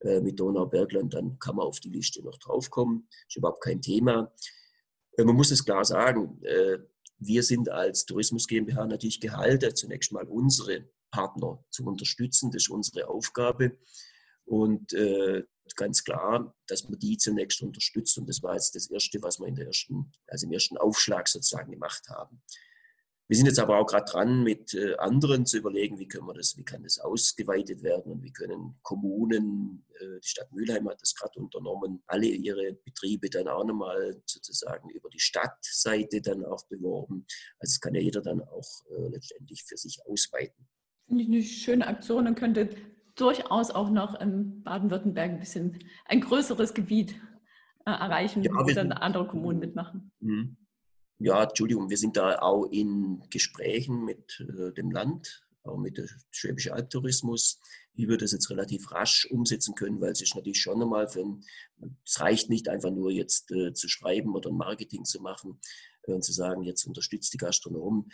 äh, 0.00 0.20
mit 0.20 0.38
Donaubergland, 0.40 1.14
dann 1.14 1.38
kann 1.38 1.56
man 1.56 1.66
auf 1.66 1.80
die 1.80 1.90
Liste 1.90 2.22
noch 2.22 2.38
draufkommen. 2.38 3.08
Ist 3.28 3.36
überhaupt 3.36 3.62
kein 3.62 3.80
Thema. 3.80 4.32
Äh, 5.16 5.24
man 5.24 5.36
muss 5.36 5.50
es 5.50 5.64
klar 5.64 5.84
sagen, 5.84 6.42
äh, 6.42 6.78
wir 7.18 7.42
sind 7.42 7.68
als 7.68 8.04
Tourismus 8.04 8.46
GmbH 8.46 8.86
natürlich 8.86 9.20
gehalten, 9.20 9.74
zunächst 9.74 10.12
mal 10.12 10.26
unsere 10.26 10.88
Partner 11.10 11.64
zu 11.70 11.84
unterstützen. 11.84 12.50
Das 12.50 12.64
ist 12.64 12.70
unsere 12.70 13.08
Aufgabe. 13.08 13.78
Und 14.44 14.92
äh, 14.92 15.42
ganz 15.76 16.04
klar, 16.04 16.54
dass 16.66 16.88
man 16.88 16.98
die 16.98 17.16
zunächst 17.16 17.62
unterstützt. 17.62 18.18
Und 18.18 18.28
das 18.28 18.42
war 18.42 18.54
jetzt 18.54 18.74
das 18.74 18.90
Erste, 18.90 19.22
was 19.22 19.38
wir 19.38 19.46
in 19.46 19.54
der 19.54 19.66
ersten, 19.66 20.12
also 20.26 20.46
im 20.46 20.52
ersten 20.52 20.76
Aufschlag 20.76 21.28
sozusagen 21.28 21.70
gemacht 21.70 22.08
haben. 22.10 22.42
Wir 23.26 23.38
sind 23.38 23.46
jetzt 23.46 23.58
aber 23.58 23.78
auch 23.78 23.86
gerade 23.86 24.04
dran, 24.04 24.42
mit 24.42 24.74
äh, 24.74 24.96
anderen 24.96 25.46
zu 25.46 25.56
überlegen, 25.56 25.98
wie 25.98 26.06
können 26.06 26.26
wir 26.26 26.34
das, 26.34 26.58
wie 26.58 26.64
kann 26.64 26.82
das 26.82 26.98
ausgeweitet 26.98 27.82
werden 27.82 28.12
und 28.12 28.22
wie 28.22 28.32
können 28.32 28.78
Kommunen, 28.82 29.86
äh, 29.98 30.20
die 30.22 30.28
Stadt 30.28 30.52
Mülheim 30.52 30.88
hat 30.90 31.00
das 31.00 31.14
gerade 31.14 31.40
unternommen, 31.40 32.02
alle 32.06 32.26
ihre 32.26 32.74
Betriebe 32.84 33.30
dann 33.30 33.48
auch 33.48 33.64
nochmal 33.64 34.20
sozusagen 34.26 34.90
über 34.90 35.08
die 35.08 35.20
Stadtseite 35.20 36.20
dann 36.20 36.44
auch 36.44 36.66
beworben. 36.68 37.24
Also 37.58 37.72
es 37.72 37.80
kann 37.80 37.94
ja 37.94 38.02
jeder 38.02 38.20
dann 38.20 38.42
auch 38.42 38.68
äh, 38.90 39.08
letztendlich 39.08 39.64
für 39.64 39.78
sich 39.78 40.00
ausweiten. 40.06 40.68
Finde 41.06 41.22
ich 41.22 41.28
eine 41.30 41.42
schöne 41.42 41.86
Aktion 41.86 42.26
und 42.26 42.34
könnte 42.34 42.68
durchaus 43.14 43.70
auch 43.70 43.88
noch 43.88 44.20
in 44.20 44.62
Baden-Württemberg 44.64 45.30
ein 45.30 45.40
bisschen 45.40 45.78
ein 46.04 46.20
größeres 46.20 46.74
Gebiet 46.74 47.14
erreichen, 47.86 48.42
ja, 48.42 48.50
wo 48.52 48.64
dann 48.70 48.92
andere 48.92 49.26
Kommunen 49.26 49.60
mitmachen. 49.60 50.12
Mhm 50.20 50.58
ja, 51.18 51.44
Entschuldigung, 51.44 51.90
wir 51.90 51.98
sind 51.98 52.16
da 52.16 52.38
auch 52.40 52.66
in 52.66 53.22
Gesprächen 53.30 54.04
mit 54.04 54.40
äh, 54.40 54.72
dem 54.72 54.90
Land, 54.90 55.44
auch 55.62 55.78
mit 55.78 55.96
der 55.96 56.08
Schwäbische 56.30 56.74
Albtourismus, 56.74 57.60
wie 57.94 58.08
wir 58.08 58.18
das 58.18 58.32
jetzt 58.32 58.50
relativ 58.50 58.90
rasch 58.92 59.26
umsetzen 59.30 59.74
können, 59.74 60.00
weil 60.00 60.12
es 60.12 60.20
ist 60.20 60.34
natürlich 60.34 60.60
schon 60.60 60.82
einmal 60.82 61.08
für 61.08 61.20
ein, 61.20 61.44
es 62.04 62.20
reicht 62.20 62.50
nicht 62.50 62.68
einfach 62.68 62.90
nur 62.90 63.10
jetzt 63.10 63.50
äh, 63.52 63.72
zu 63.72 63.88
schreiben 63.88 64.34
oder 64.34 64.50
ein 64.50 64.56
Marketing 64.56 65.04
zu 65.04 65.20
machen 65.20 65.60
äh, 66.06 66.12
und 66.12 66.24
zu 66.24 66.32
sagen, 66.32 66.62
jetzt 66.64 66.84
unterstützt 66.84 67.32
die 67.32 67.38
Gastronomen. 67.38 68.10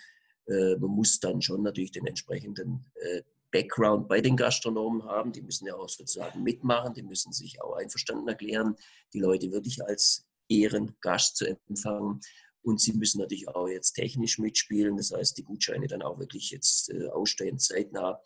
Äh, 0.46 0.76
man 0.76 0.90
muss 0.90 1.20
dann 1.20 1.42
schon 1.42 1.62
natürlich 1.62 1.92
den 1.92 2.06
entsprechenden 2.06 2.84
äh, 2.94 3.22
Background 3.50 4.08
bei 4.08 4.20
den 4.20 4.36
Gastronomen 4.36 5.04
haben. 5.04 5.32
Die 5.32 5.42
müssen 5.42 5.66
ja 5.66 5.74
auch 5.74 5.88
sozusagen 5.88 6.42
mitmachen, 6.42 6.94
die 6.94 7.02
müssen 7.02 7.32
sich 7.32 7.60
auch 7.62 7.74
einverstanden 7.74 8.28
erklären, 8.28 8.76
die 9.12 9.20
Leute 9.20 9.50
wirklich 9.50 9.84
als 9.84 10.26
Ehrengast 10.48 11.36
zu 11.36 11.46
empfangen. 11.46 12.20
Und 12.62 12.80
sie 12.80 12.92
müssen 12.92 13.20
natürlich 13.20 13.48
auch 13.48 13.68
jetzt 13.68 13.92
technisch 13.92 14.38
mitspielen, 14.38 14.96
das 14.96 15.12
heißt, 15.12 15.36
die 15.38 15.44
Gutscheine 15.44 15.86
dann 15.86 16.02
auch 16.02 16.18
wirklich 16.18 16.50
jetzt 16.50 16.90
äh, 16.90 17.08
ausstellen, 17.08 17.58
zeitnah 17.58 18.20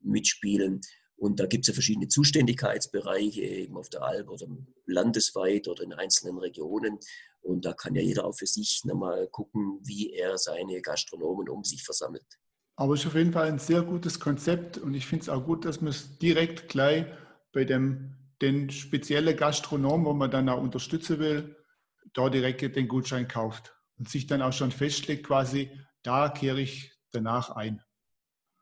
mitspielen. 0.00 0.80
Und 1.16 1.40
da 1.40 1.46
gibt 1.46 1.64
es 1.64 1.68
ja 1.68 1.74
verschiedene 1.74 2.08
Zuständigkeitsbereiche, 2.08 3.42
eben 3.42 3.76
auf 3.76 3.88
der 3.88 4.02
Alp 4.02 4.28
oder 4.28 4.46
landesweit 4.86 5.66
oder 5.66 5.82
in 5.82 5.92
einzelnen 5.92 6.38
Regionen. 6.38 6.98
Und 7.40 7.64
da 7.64 7.72
kann 7.72 7.94
ja 7.94 8.02
jeder 8.02 8.24
auch 8.24 8.36
für 8.36 8.46
sich 8.46 8.82
nochmal 8.84 9.26
gucken, 9.28 9.80
wie 9.82 10.12
er 10.12 10.38
seine 10.38 10.80
Gastronomen 10.80 11.48
um 11.48 11.64
sich 11.64 11.82
versammelt. 11.82 12.38
Aber 12.76 12.94
es 12.94 13.00
ist 13.00 13.06
auf 13.08 13.16
jeden 13.16 13.32
Fall 13.32 13.48
ein 13.48 13.58
sehr 13.58 13.82
gutes 13.82 14.20
Konzept 14.20 14.78
und 14.78 14.94
ich 14.94 15.06
finde 15.06 15.24
es 15.24 15.28
auch 15.28 15.44
gut, 15.44 15.64
dass 15.64 15.80
man 15.80 15.90
es 15.90 16.18
direkt 16.18 16.68
gleich 16.68 17.06
bei 17.52 17.64
dem 17.64 18.14
den 18.40 18.70
speziellen 18.70 19.36
Gastronom, 19.36 20.04
wo 20.04 20.12
man 20.12 20.30
dann 20.30 20.48
auch 20.48 20.62
unterstützen 20.62 21.18
will, 21.18 21.56
da 22.14 22.28
direkt 22.28 22.76
den 22.76 22.88
Gutschein 22.88 23.28
kauft 23.28 23.74
und 23.98 24.08
sich 24.08 24.26
dann 24.26 24.42
auch 24.42 24.52
schon 24.52 24.70
festlegt, 24.70 25.26
quasi, 25.26 25.70
da 26.02 26.28
kehre 26.28 26.60
ich 26.60 26.92
danach 27.12 27.50
ein. 27.50 27.82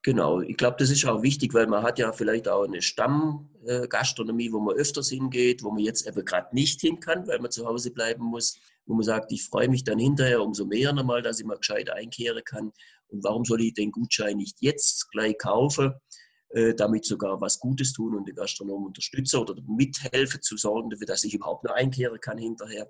Genau, 0.03 0.41
ich 0.41 0.57
glaube, 0.57 0.77
das 0.79 0.91
ist 0.91 1.05
auch 1.05 1.23
wichtig, 1.23 1.53
weil 1.53 1.67
man 1.67 1.83
hat 1.83 1.99
ja 1.99 2.13
vielleicht 2.13 2.47
auch 2.47 2.63
eine 2.63 2.81
Stammgastronomie, 2.81 4.53
wo 4.53 4.61
man 4.61 4.77
öfters 4.77 5.09
hingeht, 5.09 5.65
wo 5.65 5.73
man 5.73 5.83
jetzt 5.83 6.07
eben 6.07 6.25
gerade 6.25 6.55
nicht 6.55 6.81
hin 6.81 7.01
kann, 7.01 7.27
weil 7.27 7.41
man 7.41 7.51
zu 7.51 7.67
Hause 7.67 7.91
bleiben 7.91 8.25
muss, 8.25 8.57
wo 8.85 8.95
man 8.95 9.03
sagt, 9.03 9.33
ich 9.33 9.43
freue 9.43 9.69
mich 9.69 9.83
dann 9.83 9.99
hinterher 9.99 10.43
umso 10.43 10.65
mehr 10.65 10.93
nochmal, 10.93 11.23
dass 11.23 11.41
ich 11.41 11.45
mal 11.47 11.59
gescheit 11.59 11.91
einkehren 11.91 12.45
kann. 12.45 12.73
Und 13.09 13.25
warum 13.25 13.45
soll 13.45 13.61
ich 13.63 13.75
den 13.75 13.91
Gutschein 13.91 14.37
nicht 14.37 14.59
jetzt 14.61 15.11
gleich 15.11 15.39
kaufen, 15.39 15.95
äh, 16.51 16.75
damit 16.75 17.05
sogar 17.05 17.41
was 17.41 17.59
Gutes 17.59 17.93
tun 17.93 18.15
und 18.15 18.29
den 18.29 18.37
Gastronomen 18.37 18.87
unterstützen 18.87 19.41
oder 19.41 19.57
mithelfen 19.67 20.41
zu 20.41 20.57
sorgen 20.57 20.89
dafür, 20.89 21.09
dass 21.09 21.25
ich 21.25 21.35
überhaupt 21.35 21.65
noch 21.65 21.75
einkehren 21.75 22.21
kann 22.21 22.39
hinterher. 22.39 22.89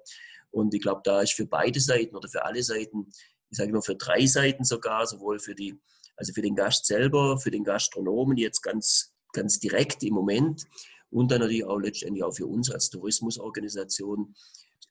Und 0.51 0.75
ich 0.75 0.81
glaube, 0.81 1.03
da 1.05 1.21
ist 1.21 1.35
für 1.35 1.47
beide 1.47 1.81
Seiten 1.81 2.17
oder 2.17 2.29
für 2.29 2.45
alle 2.45 2.63
Seiten, 2.63 3.07
ich 3.51 3.59
sage 3.59 3.71
immer 3.71 3.83
für 3.83 3.97
drei 3.97 4.27
Seiten 4.27 4.65
sogar, 4.65 5.07
sowohl 5.07 5.39
für 5.39 5.55
die, 5.55 5.79
also 6.17 6.33
für 6.33 6.43
den 6.43 6.55
Gast 6.55 6.87
selber, 6.87 7.39
für 7.39 7.51
den 7.51 7.65
Gastronomen 7.65 8.37
jetzt 8.37 8.63
ganz, 8.63 9.15
ganz 9.33 9.59
direkt 9.59 10.03
im 10.03 10.15
Moment 10.15 10.65
und 11.11 11.31
dann 11.31 11.41
natürlich 11.41 11.65
auch 11.65 11.79
letztendlich 11.79 12.25
auch 12.25 12.35
für 12.35 12.47
uns 12.47 12.71
als 12.71 12.91
Tourismusorganisation 12.91 14.35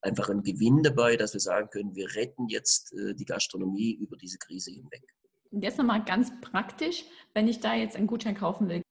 einfach 0.01 0.29
ein 0.29 0.43
Gewinn 0.43 0.83
dabei, 0.83 1.17
dass 1.17 1.33
wir 1.33 1.39
sagen 1.39 1.69
können, 1.69 1.95
wir 1.95 2.15
retten 2.15 2.47
jetzt 2.47 2.93
äh, 2.93 3.15
die 3.15 3.25
Gastronomie 3.25 3.93
über 3.93 4.17
diese 4.17 4.37
Krise 4.37 4.71
hinweg. 4.71 5.03
Und 5.51 5.63
jetzt 5.63 5.77
nochmal 5.77 6.03
ganz 6.03 6.31
praktisch, 6.41 7.05
wenn 7.33 7.47
ich 7.47 7.59
da 7.59 7.75
jetzt 7.75 7.95
einen 7.95 8.07
Gutschein 8.07 8.35
kaufen 8.35 8.69
will, 8.69 8.81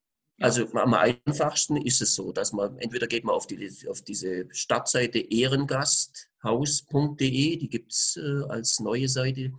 also 0.41 0.67
am 0.73 0.95
einfachsten 0.95 1.77
ist 1.77 2.03
es 2.03 2.15
so, 2.15 2.33
dass 2.33 2.53
man 2.53 2.79
entweder 2.79 3.07
geht 3.07 3.25
man 3.25 3.35
auf, 3.35 3.47
die, 3.47 3.71
auf 3.89 4.03
diese 4.03 4.47
Startseite 4.51 5.21
ehrengasthaus.de, 5.21 7.57
die 7.57 7.69
gibt 7.69 7.93
es 7.93 8.17
äh, 8.17 8.43
als 8.49 8.81
neue 8.81 9.09
Seite, 9.09 9.53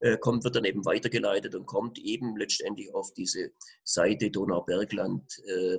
äh, 0.00 0.16
kommt, 0.18 0.44
wird 0.44 0.56
dann 0.56 0.64
eben 0.64 0.84
weitergeleitet 0.84 1.54
und 1.54 1.66
kommt 1.66 1.98
eben 1.98 2.36
letztendlich 2.36 2.94
auf 2.94 3.12
diese 3.12 3.52
Seite 3.82 4.30
Donaubergland 4.30 5.38
äh, 5.46 5.78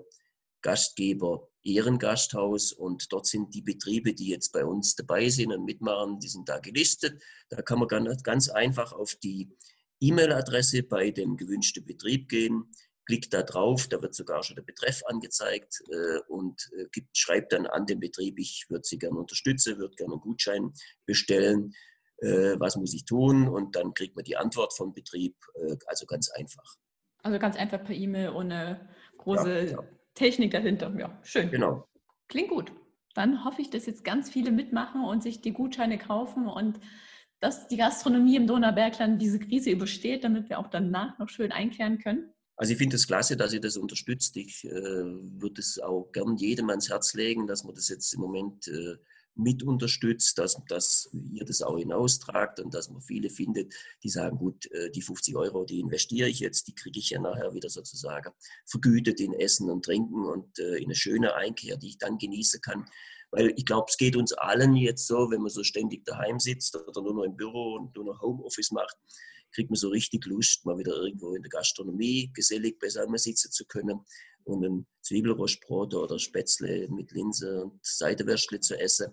Gastgeber 0.62 1.48
Ehrengasthaus 1.64 2.72
und 2.72 3.12
dort 3.12 3.26
sind 3.26 3.54
die 3.54 3.62
Betriebe, 3.62 4.14
die 4.14 4.30
jetzt 4.30 4.52
bei 4.52 4.66
uns 4.66 4.96
dabei 4.96 5.30
sind 5.30 5.52
und 5.52 5.66
mitmachen, 5.66 6.20
die 6.20 6.28
sind 6.28 6.50
da 6.50 6.60
gelistet. 6.60 7.22
Da 7.50 7.62
kann 7.62 7.80
man 7.80 7.88
ganz, 7.88 8.24
ganz 8.24 8.50
einfach 8.50 8.94
auf 8.94 9.16
die 9.16 9.50
E-Mail-Adresse 10.00 10.84
bei 10.84 11.12
dem 11.12 11.38
gewünschten 11.38 11.86
Betrieb 11.86 12.30
gehen 12.30 12.72
klickt 13.06 13.34
da 13.34 13.44
drauf, 13.44 13.88
da 13.88 14.02
wird 14.02 14.16
sogar 14.16 14.44
schon 14.44 14.56
der 14.56 14.64
Betreff 14.64 15.04
angezeigt 15.06 15.82
äh, 15.90 16.20
und 16.28 16.70
äh, 16.78 16.86
gibt, 16.92 17.18
schreibt 17.18 17.54
dann 17.54 17.66
an 17.68 17.86
den 17.86 18.00
Betrieb, 18.00 18.40
ich 18.40 18.66
würde 18.70 18.84
Sie 18.84 18.98
gerne 18.98 19.18
unterstützen, 19.18 19.78
würde 19.78 19.96
gerne 19.96 20.14
einen 20.14 20.22
Gutschein 20.22 20.74
bestellen, 21.06 21.74
äh, 22.20 22.56
was 22.60 22.76
muss 22.76 22.94
ich 22.94 23.06
tun? 23.06 23.48
Und 23.48 23.76
dann 23.76 23.94
kriegt 23.94 24.16
man 24.16 24.24
die 24.24 24.38
Antwort 24.38 24.74
vom 24.76 24.94
Betrieb, 24.94 25.36
äh, 25.56 25.76
also 25.88 26.06
ganz 26.06 26.30
einfach. 26.32 26.76
Also 27.24 27.40
ganz 27.40 27.56
einfach 27.56 27.84
per 27.84 27.96
E-Mail 27.96 28.30
ohne 28.30 28.90
große 29.18 29.72
ja, 29.72 29.84
Technik 30.14 30.52
dahinter. 30.52 30.94
Ja, 30.98 31.20
schön. 31.24 31.50
Genau. 31.52 31.88
Klingt 32.28 32.50
gut. 32.50 32.72
Dann 33.14 33.46
hoffe 33.46 33.62
ich, 33.62 33.70
dass 33.70 33.86
jetzt 33.86 34.04
ganz 34.04 34.30
viele 34.30 34.52
mitmachen 34.52 35.04
und 35.04 35.24
sich 35.24 35.42
die 35.42 35.54
Gutscheine 35.54 35.98
kaufen 35.98 36.48
und 36.48 36.80
dass 37.40 37.68
die 37.68 37.78
Gastronomie 37.78 38.36
im 38.36 38.48
Donaubergland 38.48 39.22
diese 39.22 39.40
Krise 39.40 39.70
übersteht, 39.72 40.24
damit 40.24 40.50
wir 40.50 40.60
auch 40.60 40.68
danach 40.68 41.18
noch 41.20 41.30
schön 41.30 41.52
einkehren 41.52 42.00
können. 42.00 42.35
Also 42.58 42.72
ich 42.72 42.78
finde 42.78 42.96
es 42.96 43.08
klasse, 43.08 43.36
dass 43.36 43.54
ihr 43.54 43.60
das 43.60 43.78
unterstützt. 43.78 44.38
Ich 44.38 44.64
äh, 44.64 44.72
würde 44.72 45.60
es 45.60 45.80
auch 45.80 46.12
gern 46.12 46.38
jedem 46.38 46.70
ans 46.70 46.90
Herz 46.90 47.14
legen, 47.14 47.48
dass 47.48 47.64
man 47.64 47.76
das 47.76 47.90
jetzt 47.90 48.14
im 48.14 48.22
Moment 48.22 48.68
äh, 48.68 48.96
mit 49.36 49.64
unterstützt, 49.64 50.38
dass, 50.38 50.62
dass 50.68 51.10
ihr 51.12 51.44
das 51.44 51.62
auch 51.62 51.78
hinaustragt 51.78 52.60
und 52.62 52.74
dass 52.74 52.90
man 52.90 53.02
viele 53.02 53.30
findet, 53.30 53.74
die 54.04 54.10
sagen, 54.10 54.38
gut, 54.38 54.72
äh, 54.72 54.90
die 54.92 55.02
50 55.02 55.36
Euro, 55.36 55.66
die 55.66 55.82
investiere 55.82 56.30
ich 56.30 56.40
jetzt, 56.40 56.68
die 56.68 56.76
kriege 56.76 57.00
ich 57.00 57.10
ja 57.10 57.20
nachher 57.20 57.54
wieder 57.54 57.70
sozusagen 57.70 58.32
vergütet 58.66 59.20
in 59.20 59.34
Essen 59.34 59.70
und 59.70 59.84
Trinken 59.84 60.26
und 60.26 60.58
äh, 60.60 60.78
in 60.78 60.86
eine 60.86 60.96
schöne 60.96 61.36
Einkehr, 61.36 61.76
die 61.78 61.90
ich 61.90 61.98
dann 61.98 62.18
genießen 62.18 62.62
kann. 62.62 62.86
Weil 63.32 63.54
ich 63.58 63.66
glaube, 63.66 63.88
es 63.90 63.98
geht 63.98 64.16
uns 64.16 64.32
allen 64.32 64.76
jetzt 64.76 65.08
so, 65.08 65.30
wenn 65.30 65.42
man 65.42 65.52
so 65.52 65.64
ständig 65.64 66.06
daheim 66.06 66.40
sitzt 66.40 66.76
oder 66.78 67.02
nur 67.02 67.16
noch 67.16 67.24
im 67.24 67.36
Büro 67.36 67.76
und 67.76 67.94
nur 67.96 68.06
noch 68.06 68.22
Homeoffice 68.22 68.72
macht, 68.72 68.96
kriegt 69.56 69.70
man 69.70 69.78
so 69.78 69.90
richtig 69.90 70.26
Lust, 70.26 70.66
mal 70.66 70.78
wieder 70.78 70.96
irgendwo 70.96 71.34
in 71.34 71.42
der 71.42 71.50
Gastronomie 71.50 72.30
gesellig 72.34 72.78
beisammen 72.78 73.18
sitzen 73.18 73.52
zu 73.52 73.66
können 73.66 74.02
und 74.44 74.64
ein 74.64 74.88
Zwiebelrostbrot 75.02 75.96
oder 75.96 76.20
Spätzle 76.20 76.88
mit 76.90 77.12
Linse 77.12 77.64
und 77.64 77.80
Seidewürstle 77.82 78.60
zu 78.60 78.80
essen 78.80 79.08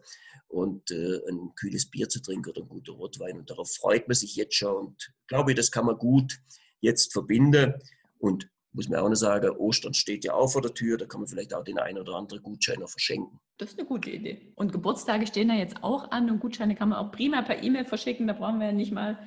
und 0.48 0.90
äh, 0.90 1.20
ein 1.28 1.54
kühles 1.56 1.88
Bier 1.88 2.08
zu 2.08 2.20
trinken 2.20 2.50
oder 2.50 2.60
einen 2.60 2.68
guten 2.68 2.90
Rotwein. 2.90 3.38
Und 3.38 3.50
darauf 3.50 3.72
freut 3.72 4.08
man 4.08 4.14
sich 4.14 4.36
jetzt 4.36 4.54
schon. 4.54 4.76
Und 4.76 5.12
glaube 5.26 5.52
ich, 5.52 5.56
das 5.56 5.70
kann 5.70 5.86
man 5.86 5.96
gut 5.96 6.38
jetzt 6.80 7.12
verbinden. 7.12 7.74
Und 8.18 8.48
muss 8.72 8.88
man 8.88 9.00
auch 9.00 9.08
noch 9.08 9.16
sagen, 9.16 9.50
Ostern 9.50 9.94
steht 9.94 10.24
ja 10.24 10.34
auch 10.34 10.48
vor 10.48 10.62
der 10.62 10.74
Tür, 10.74 10.96
da 10.96 11.06
kann 11.06 11.20
man 11.20 11.28
vielleicht 11.28 11.54
auch 11.54 11.64
den 11.64 11.78
einen 11.78 11.98
oder 11.98 12.14
anderen 12.14 12.42
Gutschein 12.42 12.80
noch 12.80 12.88
verschenken. 12.88 13.38
Das 13.58 13.70
ist 13.70 13.78
eine 13.78 13.86
gute 13.86 14.10
Idee. 14.10 14.52
Und 14.54 14.72
Geburtstage 14.72 15.26
stehen 15.26 15.48
da 15.48 15.54
jetzt 15.54 15.82
auch 15.82 16.10
an 16.10 16.30
und 16.30 16.40
Gutscheine 16.40 16.74
kann 16.74 16.88
man 16.88 16.98
auch 16.98 17.12
prima 17.12 17.42
per 17.42 17.62
E-Mail 17.62 17.84
verschicken, 17.84 18.26
da 18.26 18.32
brauchen 18.32 18.60
wir 18.60 18.66
ja 18.66 18.72
nicht 18.72 18.92
mal 18.92 19.18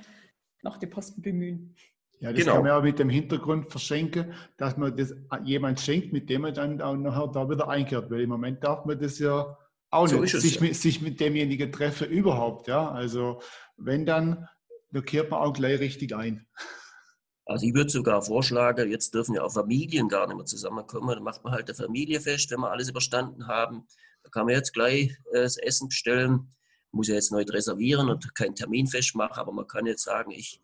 noch 0.65 0.77
die 0.77 0.88
Posten 0.88 1.22
bemühen. 1.22 1.74
Ja, 2.19 2.31
das 2.31 2.41
genau. 2.41 2.55
kann 2.55 2.63
man 2.63 2.72
auch 2.72 2.84
mit 2.84 3.00
dem 3.00 3.10
Hintergrund 3.10 3.72
verschenken, 3.72 4.34
dass 4.57 4.77
man 4.77 4.95
das 4.95 5.13
jemand 5.43 5.79
schenkt, 5.79 6.12
mit 6.12 6.29
dem 6.29 6.41
man 6.41 6.53
dann 6.53 6.81
auch 6.81 6.95
nachher 6.95 7.27
da 7.27 7.50
wieder 7.50 7.69
einkehrt. 7.69 8.10
Weil 8.10 8.22
im 8.22 8.29
Moment 8.29 8.63
darf 8.63 8.86
man 8.86 9.00
das 9.00 9.19
ja 9.19 9.57
auch 9.91 10.07
so 10.07 10.19
nicht, 10.19 10.34
es, 10.34 10.41
sich, 10.41 10.55
ja. 10.55 10.62
mit, 10.62 10.75
sich 10.75 11.01
mit 11.01 11.19
demjenigen 11.19 11.72
treffen 11.72 12.10
überhaupt. 12.10 12.67
Ja, 12.67 12.89
also 12.89 13.41
wenn 13.77 14.05
dann, 14.05 14.48
da 14.91 15.01
kehrt 15.01 15.29
man 15.29 15.41
auch 15.41 15.53
gleich 15.53 15.79
richtig 15.79 16.15
ein. 16.15 16.48
Also 17.45 17.67
ich 17.67 17.75
würde 17.75 17.91
sogar 17.91 18.24
vorschlagen, 18.24 18.89
jetzt 18.89 19.13
dürfen 19.13 19.36
ja 19.36 19.43
auch 19.43 19.53
Familien 19.53 20.07
gar 20.07 20.25
nicht 20.25 20.36
mehr 20.36 20.45
zusammenkommen. 20.45 21.10
Dann 21.10 21.24
macht 21.24 21.43
man 21.43 21.53
halt 21.53 21.67
eine 21.67 21.75
Familie 21.75 22.19
fest, 22.19 22.50
wenn 22.50 22.62
wir 22.62 22.72
alles 22.72 22.89
überstanden 22.89 23.48
haben. 23.48 23.86
Da 24.24 24.29
kann 24.31 24.45
man 24.45 24.55
jetzt 24.55 24.74
gleich 24.74 25.12
äh, 25.31 25.43
das 25.43 25.57
Essen 25.57 25.89
bestellen 25.89 26.50
muss 26.96 27.10
ja 27.10 27.16
jetzt 27.16 27.32
neu 27.32 27.44
reservieren 27.44 28.10
und 28.10 28.34
keinen 28.36 28.56
Termin 28.56 28.88
festmachen, 28.88 29.38
aber 29.38 29.52
man 29.52 29.68
kann 29.68 29.86
jetzt 29.86 30.04
sagen, 30.04 30.32
ich 30.32 30.62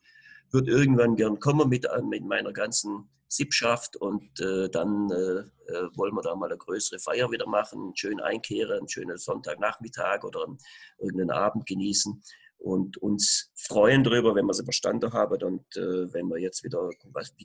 würde 0.52 0.72
irgendwann 0.72 1.16
gern 1.16 1.40
kommen 1.40 1.70
mit, 1.70 1.86
äh, 1.86 2.02
mit 2.02 2.24
meiner 2.24 2.54
ganzen 2.54 3.10
Sippschaft 3.28 3.96
und 3.96 4.40
äh, 4.42 4.70
dann 4.70 5.10
äh, 5.10 5.40
äh, 5.72 5.90
wollen 5.96 6.14
wir 6.14 6.22
da 6.22 6.36
mal 6.36 6.50
eine 6.50 6.58
größere 6.58 7.00
Feier 7.00 7.32
wieder 7.32 7.48
machen, 7.48 7.94
schön 7.96 8.20
einkehren, 8.20 8.80
einen 8.80 8.90
schönen 8.90 9.18
Sonntagnachmittag 9.18 10.24
oder 10.24 10.46
einen, 10.46 10.58
irgendeinen 11.00 11.32
Abend 11.32 11.66
genießen 11.66 12.22
und 12.58 12.98
uns 12.98 13.52
freuen 13.56 14.04
darüber, 14.04 14.36
wenn 14.36 14.46
wir 14.46 14.52
es 14.52 14.60
überstanden 14.60 15.14
haben 15.14 15.42
und 15.44 15.64
äh, 15.78 16.14
wenn 16.14 16.28
wir 16.28 16.40
jetzt 16.40 16.64
wieder 16.64 16.90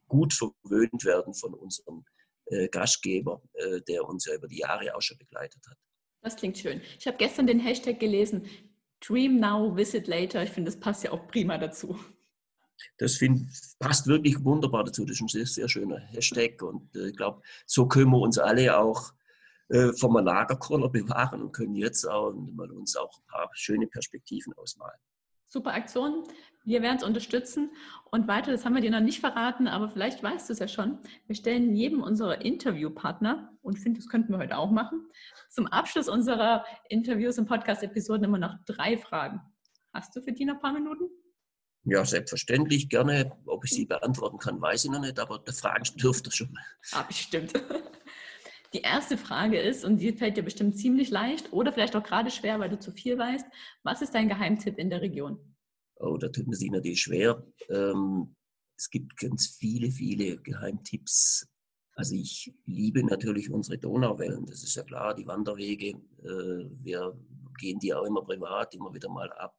gut 0.08 0.34
verwöhnt 0.34 1.04
werden 1.04 1.34
von 1.34 1.54
unserem 1.54 2.04
äh, 2.46 2.68
Gastgeber, 2.68 3.42
der 3.88 4.04
uns 4.04 4.26
ja 4.26 4.34
über 4.34 4.46
die 4.46 4.58
Jahre 4.58 4.94
auch 4.94 5.02
schon 5.02 5.18
begleitet 5.18 5.62
hat. 5.68 5.76
Das 6.22 6.34
klingt 6.34 6.58
schön. 6.58 6.80
Ich 6.98 7.06
habe 7.06 7.16
gestern 7.18 7.46
den 7.46 7.60
Hashtag 7.60 8.00
gelesen, 8.00 8.46
Dream 9.06 9.38
Now, 9.38 9.76
Visit 9.76 10.08
Later. 10.08 10.42
Ich 10.42 10.50
finde, 10.50 10.70
das 10.70 10.80
passt 10.80 11.04
ja 11.04 11.12
auch 11.12 11.26
prima 11.28 11.58
dazu. 11.58 11.98
Das 12.98 13.16
find, 13.16 13.48
passt 13.78 14.06
wirklich 14.06 14.42
wunderbar 14.44 14.84
dazu. 14.84 15.04
Das 15.04 15.16
ist 15.16 15.22
ein 15.22 15.28
sehr, 15.28 15.46
sehr 15.46 15.68
schöner 15.68 15.98
Hashtag. 15.98 16.62
Und 16.62 16.94
äh, 16.96 17.08
ich 17.08 17.16
glaube, 17.16 17.42
so 17.66 17.86
können 17.86 18.10
wir 18.10 18.18
uns 18.18 18.38
alle 18.38 18.76
auch 18.76 19.12
äh, 19.68 19.92
vom 19.92 20.16
Lagerkoller 20.16 20.88
bewahren 20.88 21.42
und 21.42 21.52
können 21.52 21.74
jetzt 21.74 22.04
auch 22.04 22.32
mal 22.32 22.70
uns 22.70 22.96
auch 22.96 23.18
ein 23.18 23.26
paar 23.26 23.50
schöne 23.54 23.86
Perspektiven 23.86 24.52
ausmalen. 24.54 24.98
Super 25.48 25.74
Aktion. 25.74 26.24
Wir 26.66 26.82
werden 26.82 26.96
es 26.96 27.04
unterstützen. 27.04 27.70
Und 28.10 28.26
weiter, 28.26 28.50
das 28.50 28.64
haben 28.64 28.74
wir 28.74 28.82
dir 28.82 28.90
noch 28.90 29.00
nicht 29.00 29.20
verraten, 29.20 29.68
aber 29.68 29.88
vielleicht 29.88 30.22
weißt 30.22 30.48
du 30.48 30.52
es 30.52 30.58
ja 30.58 30.66
schon. 30.66 30.98
Wir 31.26 31.36
stellen 31.36 31.74
jedem 31.74 32.02
unserer 32.02 32.44
Interviewpartner, 32.44 33.56
und 33.62 33.76
ich 33.76 33.82
finde, 33.82 34.00
das 34.00 34.08
könnten 34.08 34.32
wir 34.32 34.38
heute 34.38 34.58
auch 34.58 34.70
machen, 34.70 35.06
zum 35.48 35.68
Abschluss 35.68 36.08
unserer 36.08 36.64
Interviews 36.88 37.38
und 37.38 37.46
Podcast-Episoden 37.46 38.24
immer 38.24 38.38
noch 38.38 38.56
drei 38.66 38.98
Fragen. 38.98 39.40
Hast 39.94 40.14
du 40.16 40.20
für 40.20 40.32
die 40.32 40.44
noch 40.44 40.54
ein 40.54 40.60
paar 40.60 40.72
Minuten? 40.72 41.08
Ja, 41.84 42.04
selbstverständlich, 42.04 42.88
gerne. 42.88 43.30
Ob 43.46 43.64
ich 43.64 43.70
sie 43.70 43.86
beantworten 43.86 44.38
kann, 44.38 44.60
weiß 44.60 44.86
ich 44.86 44.90
noch 44.90 45.00
nicht, 45.00 45.20
aber 45.20 45.38
der 45.38 45.54
Fragen 45.54 45.84
dürfte 45.96 46.32
schon. 46.32 46.58
Ah, 46.92 47.02
bestimmt. 47.02 47.52
Die 48.72 48.80
erste 48.80 49.16
Frage 49.16 49.60
ist, 49.60 49.84
und 49.84 49.98
die 49.98 50.12
fällt 50.12 50.36
dir 50.36 50.42
bestimmt 50.42 50.76
ziemlich 50.76 51.10
leicht 51.10 51.52
oder 51.52 51.72
vielleicht 51.72 51.94
auch 51.94 52.02
gerade 52.02 52.30
schwer, 52.32 52.58
weil 52.58 52.68
du 52.68 52.78
zu 52.78 52.90
viel 52.90 53.16
weißt. 53.16 53.46
Was 53.84 54.02
ist 54.02 54.14
dein 54.14 54.28
Geheimtipp 54.28 54.76
in 54.78 54.90
der 54.90 55.00
Region? 55.00 55.55
Oh, 55.98 56.16
da 56.16 56.28
tut 56.28 56.46
man 56.46 56.56
sich 56.56 56.70
natürlich 56.70 57.02
schwer. 57.02 57.42
Ähm, 57.68 58.34
es 58.76 58.90
gibt 58.90 59.16
ganz 59.16 59.56
viele, 59.58 59.90
viele 59.90 60.36
Geheimtipps. 60.38 61.48
Also 61.94 62.14
ich 62.14 62.54
liebe 62.66 63.02
natürlich 63.04 63.50
unsere 63.50 63.78
Donauwellen, 63.78 64.44
das 64.44 64.62
ist 64.62 64.74
ja 64.74 64.82
klar, 64.82 65.14
die 65.14 65.26
Wanderwege. 65.26 65.98
Äh, 66.22 66.68
wir 66.82 67.18
gehen 67.58 67.78
die 67.78 67.94
auch 67.94 68.04
immer 68.04 68.22
privat, 68.22 68.74
immer 68.74 68.92
wieder 68.92 69.08
mal 69.08 69.32
ab. 69.32 69.56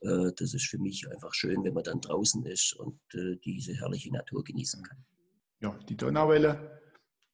Äh, 0.00 0.30
das 0.36 0.54
ist 0.54 0.66
für 0.66 0.78
mich 0.78 1.08
einfach 1.10 1.34
schön, 1.34 1.64
wenn 1.64 1.74
man 1.74 1.82
dann 1.82 2.00
draußen 2.00 2.46
ist 2.46 2.74
und 2.74 3.00
äh, 3.14 3.36
diese 3.44 3.74
herrliche 3.74 4.12
Natur 4.12 4.44
genießen 4.44 4.82
kann. 4.84 5.04
Ja, 5.60 5.78
die 5.88 5.96
Donauwelle 5.96 6.80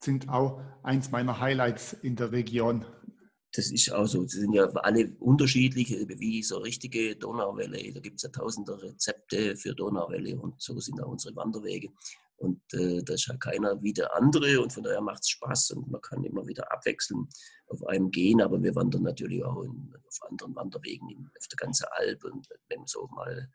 sind 0.02 0.28
auch 0.30 0.62
eins 0.82 1.10
meiner 1.10 1.40
Highlights 1.40 1.92
in 1.92 2.16
der 2.16 2.32
Region 2.32 2.86
das 3.52 3.70
ist 3.70 3.92
auch 3.92 4.06
so, 4.06 4.26
sie 4.26 4.40
sind 4.40 4.52
ja 4.52 4.66
alle 4.66 5.12
unterschiedliche, 5.18 6.06
wie 6.08 6.42
so 6.42 6.58
richtige 6.58 7.16
Donauwelle. 7.16 7.92
Da 7.92 8.00
gibt 8.00 8.16
es 8.16 8.22
ja 8.22 8.28
tausende 8.28 8.80
Rezepte 8.80 9.56
für 9.56 9.74
Donauwelle 9.74 10.38
und 10.38 10.60
so 10.60 10.78
sind 10.78 11.02
auch 11.02 11.08
unsere 11.08 11.34
Wanderwege. 11.34 11.88
Und 12.36 12.62
äh, 12.72 13.02
da 13.02 13.14
ist 13.14 13.26
ja 13.26 13.36
keiner 13.36 13.82
wie 13.82 13.92
der 13.92 14.14
andere 14.16 14.60
und 14.62 14.72
von 14.72 14.82
daher 14.82 15.02
macht 15.02 15.22
es 15.22 15.30
Spaß 15.30 15.72
und 15.72 15.90
man 15.90 16.00
kann 16.00 16.24
immer 16.24 16.46
wieder 16.46 16.72
abwechseln 16.72 17.28
auf 17.66 17.84
einem 17.86 18.10
gehen, 18.10 18.40
aber 18.40 18.62
wir 18.62 18.74
wandern 18.74 19.02
natürlich 19.02 19.44
auch 19.44 19.62
in, 19.62 19.94
auf 20.06 20.18
anderen 20.30 20.54
Wanderwegen 20.54 21.10
in, 21.10 21.30
auf 21.38 21.48
der 21.48 21.56
ganzen 21.56 21.86
Alp 21.90 22.24
und 22.24 22.48
wenn 22.68 22.78
man 22.78 22.86
so 22.86 23.08
mal 23.08 23.50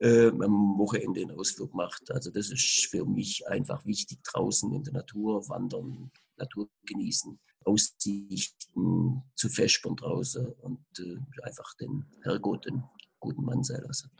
äh, 0.00 0.28
am 0.28 0.78
Wochenende 0.78 1.20
einen 1.20 1.38
Ausflug 1.38 1.74
macht. 1.74 2.10
Also 2.10 2.30
das 2.30 2.50
ist 2.50 2.86
für 2.90 3.04
mich 3.04 3.46
einfach 3.48 3.84
wichtig, 3.84 4.22
draußen 4.24 4.72
in 4.72 4.82
der 4.82 4.94
Natur 4.94 5.46
wandern, 5.48 6.10
Natur 6.36 6.68
genießen. 6.84 7.38
Aussichten 7.66 9.22
zu 9.34 9.48
Feschborn 9.48 9.96
draußen 9.96 10.46
und 10.60 10.86
äh, 10.98 11.18
einfach 11.42 11.74
den 11.74 12.06
Herrgott, 12.22 12.66
den 12.66 12.84
guten 13.18 13.44
Mann 13.44 13.64
sein 13.64 13.82
lassen. 13.82 14.10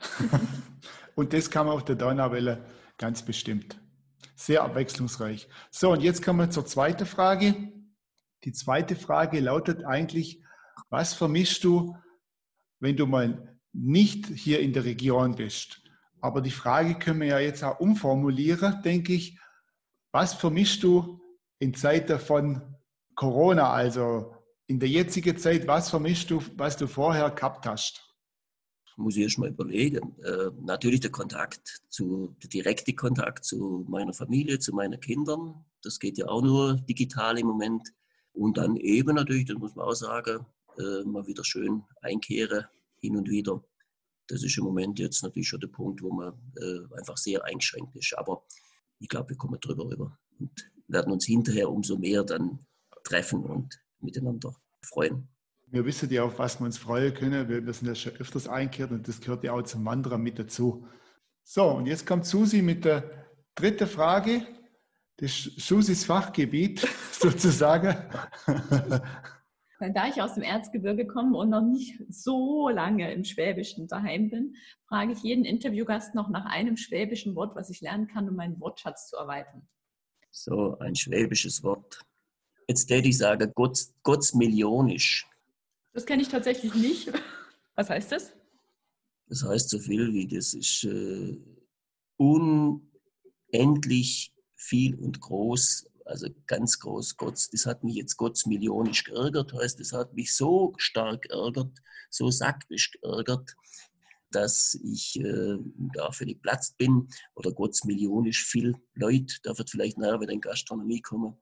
und 1.15 1.33
das 1.33 1.49
kam 1.49 1.67
auf 1.69 1.85
der 1.85 1.95
Donauwelle 1.95 2.65
ganz 2.97 3.23
bestimmt. 3.23 3.79
Sehr 4.35 4.63
abwechslungsreich. 4.63 5.47
So, 5.71 5.91
und 5.91 6.01
jetzt 6.01 6.23
kommen 6.23 6.39
wir 6.39 6.49
zur 6.49 6.65
zweiten 6.65 7.05
Frage. 7.05 7.71
Die 8.43 8.51
zweite 8.51 8.95
Frage 8.95 9.39
lautet 9.39 9.83
eigentlich, 9.83 10.43
was 10.89 11.13
vermischst 11.13 11.63
du, 11.63 11.95
wenn 12.79 12.95
du 12.97 13.07
mal 13.07 13.57
nicht 13.73 14.27
hier 14.27 14.59
in 14.59 14.73
der 14.73 14.85
Region 14.85 15.35
bist? 15.35 15.81
Aber 16.19 16.41
die 16.41 16.51
Frage 16.51 16.95
können 16.95 17.21
wir 17.21 17.27
ja 17.27 17.39
jetzt 17.39 17.63
auch 17.63 17.79
umformulieren, 17.79 18.81
denke 18.83 19.13
ich. 19.13 19.39
Was 20.11 20.33
vermischst 20.33 20.83
du 20.83 21.21
in 21.59 21.73
Zeiten 21.73 22.19
von 22.19 22.76
Corona, 23.17 23.73
also 23.73 24.35
in 24.67 24.79
der 24.79 24.89
jetzigen 24.89 25.35
Zeit, 25.37 25.67
was 25.67 25.89
vermischst 25.89 26.29
du, 26.29 26.39
was 26.55 26.77
du 26.77 26.87
vorher 26.87 27.31
gehabt 27.31 27.65
hast? 27.65 28.03
Muss 28.95 29.17
ich 29.17 29.23
erst 29.23 29.39
mal 29.39 29.49
überlegen. 29.49 30.15
Äh, 30.23 30.51
natürlich 30.61 30.99
der 30.99 31.11
Kontakt 31.11 31.81
zu, 31.89 32.35
der 32.43 32.49
direkte 32.49 32.93
Kontakt 32.93 33.43
zu 33.43 33.85
meiner 33.89 34.13
Familie, 34.13 34.59
zu 34.59 34.73
meinen 34.73 34.99
Kindern. 34.99 35.65
Das 35.81 35.99
geht 35.99 36.17
ja 36.19 36.27
auch 36.27 36.43
nur 36.43 36.75
digital 36.75 37.39
im 37.39 37.47
Moment. 37.47 37.91
Und 38.33 38.57
dann 38.57 38.75
eben 38.75 39.15
natürlich, 39.15 39.45
das 39.45 39.57
muss 39.57 39.75
man 39.75 39.87
auch 39.87 39.93
sagen, 39.93 40.45
äh, 40.77 41.03
mal 41.03 41.25
wieder 41.25 41.43
schön 41.43 41.83
einkehren, 42.01 42.65
hin 42.99 43.17
und 43.17 43.29
wieder. 43.29 43.63
Das 44.27 44.43
ist 44.43 44.57
im 44.59 44.63
Moment 44.63 44.99
jetzt 44.99 45.23
natürlich 45.23 45.47
schon 45.47 45.59
der 45.59 45.69
Punkt, 45.69 46.03
wo 46.03 46.11
man 46.11 46.33
äh, 46.55 46.95
einfach 46.97 47.17
sehr 47.17 47.43
eingeschränkt 47.45 47.95
ist. 47.95 48.15
Aber 48.15 48.45
ich 48.99 49.09
glaube, 49.09 49.29
wir 49.29 49.37
kommen 49.37 49.59
drüber 49.59 49.85
rüber 49.89 50.19
und 50.39 50.51
werden 50.87 51.11
uns 51.11 51.25
hinterher 51.25 51.71
umso 51.71 51.97
mehr 51.97 52.23
dann 52.23 52.59
treffen 53.07 53.43
und 53.43 53.79
miteinander 53.99 54.55
freuen. 54.81 55.27
Wir 55.69 55.85
wissen 55.85 56.09
ja, 56.09 56.23
auf 56.23 56.39
was 56.39 56.59
wir 56.59 56.65
uns 56.65 56.77
freuen 56.77 57.13
können. 57.13 57.49
Wir, 57.49 57.73
sind 57.73 57.87
ja 57.87 57.95
schon 57.95 58.13
öfters 58.13 58.47
eingekehrt 58.47 58.91
und 58.91 59.07
das 59.07 59.19
gehört 59.19 59.43
ja 59.43 59.51
auch 59.53 59.63
zum 59.63 59.83
Wandern 59.85 60.21
mit 60.21 60.39
dazu. 60.39 60.87
So, 61.43 61.65
und 61.65 61.87
jetzt 61.87 62.05
kommt 62.05 62.25
Susi 62.25 62.61
mit 62.61 62.85
der 62.85 63.27
dritten 63.55 63.87
Frage. 63.87 64.45
Das 65.17 65.31
ist 65.31 65.59
Susis 65.59 66.05
Fachgebiet 66.05 66.87
sozusagen. 67.11 67.95
Da 69.93 70.07
ich 70.07 70.19
aus 70.23 70.33
dem 70.33 70.41
Erzgebirge 70.41 71.05
komme 71.05 71.37
und 71.37 71.49
noch 71.51 71.61
nicht 71.61 72.01
so 72.09 72.67
lange 72.67 73.13
im 73.13 73.23
Schwäbischen 73.23 73.87
daheim 73.87 74.31
bin, 74.31 74.55
frage 74.87 75.11
ich 75.11 75.21
jeden 75.21 75.45
Interviewgast 75.45 76.15
noch 76.15 76.29
nach 76.29 76.45
einem 76.45 76.77
schwäbischen 76.77 77.35
Wort, 77.35 77.55
was 77.55 77.69
ich 77.69 77.81
lernen 77.81 78.07
kann, 78.07 78.27
um 78.27 78.35
meinen 78.35 78.59
Wortschatz 78.59 79.07
zu 79.07 79.17
erweitern. 79.17 79.67
So, 80.31 80.79
ein 80.79 80.95
schwäbisches 80.95 81.61
Wort. 81.63 81.99
Jetzt 82.67 82.87
täte 82.87 83.07
ich 83.07 83.17
sagen, 83.17 83.51
Gott, 83.55 83.79
Gottsmillionisch. 84.03 85.25
Das 85.93 86.05
kenne 86.05 86.21
ich 86.21 86.27
tatsächlich 86.27 86.75
nicht. 86.75 87.11
Was 87.75 87.89
heißt 87.89 88.11
das? 88.11 88.33
Das 89.29 89.43
heißt 89.43 89.69
so 89.69 89.79
viel 89.79 90.13
wie, 90.13 90.27
das 90.27 90.53
ist 90.53 90.83
äh, 90.83 91.37
unendlich 92.17 92.83
viel 94.55 94.95
und 94.95 95.19
groß, 95.19 95.89
also 96.05 96.27
ganz 96.45 96.79
groß. 96.79 97.17
Gott, 97.17 97.47
das 97.51 97.65
hat 97.65 97.83
mich 97.83 97.95
jetzt 97.95 98.17
Gottsmillionisch 98.17 99.03
geärgert, 99.03 99.53
heißt, 99.53 99.79
das 99.79 99.93
hat 99.93 100.13
mich 100.13 100.35
so 100.35 100.73
stark 100.77 101.23
geärgert, 101.23 101.77
so 102.09 102.31
sakrisch 102.31 102.91
geärgert, 102.91 103.55
dass 104.31 104.79
ich 104.83 105.19
äh, 105.19 105.57
da 105.93 106.11
völlig 106.11 106.41
platzt 106.41 106.77
bin 106.77 107.07
oder 107.35 107.51
Gottsmillionisch 107.51 108.45
viel 108.45 108.75
Leute, 108.95 109.35
da 109.43 109.57
wird 109.57 109.69
vielleicht 109.69 109.97
nachher 109.97 110.21
wieder 110.21 110.33
in 110.33 110.41
Gastronomie 110.41 111.01
kommen, 111.01 111.37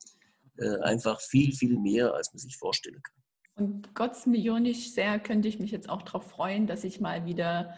einfach 0.82 1.22
viel, 1.22 1.54
viel 1.54 1.78
mehr, 1.78 2.13
als 2.13 2.34
man 2.34 2.39
sich 2.39 2.58
vorstellen 2.58 3.02
kann. 3.02 3.15
Und 3.58 3.96
gottsmillionisch 3.96 4.91
sehr 4.91 5.20
könnte 5.20 5.48
ich 5.48 5.60
mich 5.60 5.72
jetzt 5.72 5.89
auch 5.89 6.02
darauf 6.02 6.30
freuen, 6.30 6.68
dass 6.68 6.84
ich 6.84 7.00
mal 7.00 7.26
wieder 7.26 7.76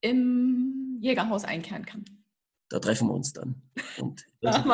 im 0.00 0.98
Jägerhaus 1.00 1.44
einkehren 1.44 1.84
kann. 1.84 2.04
Da 2.70 2.78
treffen 2.78 3.08
wir 3.08 3.14
uns 3.14 3.32
dann 3.32 3.60
und, 3.98 4.24
ja, 4.40 4.64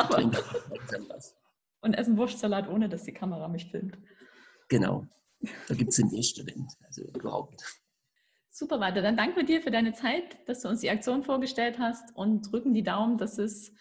und 1.81 1.93
essen 1.93 2.17
Wurstsalat, 2.17 2.69
ohne 2.69 2.87
dass 2.87 3.03
die 3.03 3.13
Kamera 3.13 3.47
mich 3.47 3.69
filmt. 3.71 3.97
Genau, 4.69 5.05
da 5.67 5.73
gibt 5.73 5.89
es 5.89 5.97
den 5.97 6.09
Restaurant, 6.09 6.71
also 6.85 7.03
überhaupt. 7.03 7.63
Super, 8.49 8.79
weiter. 8.79 9.01
Dann 9.01 9.17
danke 9.17 9.43
dir 9.45 9.61
für 9.61 9.69
deine 9.69 9.93
Zeit, 9.93 10.37
dass 10.47 10.61
du 10.61 10.69
uns 10.69 10.81
die 10.81 10.89
Aktion 10.89 11.23
vorgestellt 11.23 11.77
hast 11.77 12.15
und 12.15 12.51
drücken 12.51 12.73
die 12.73 12.83
Daumen, 12.83 13.17
dass 13.17 13.37
es 13.37 13.71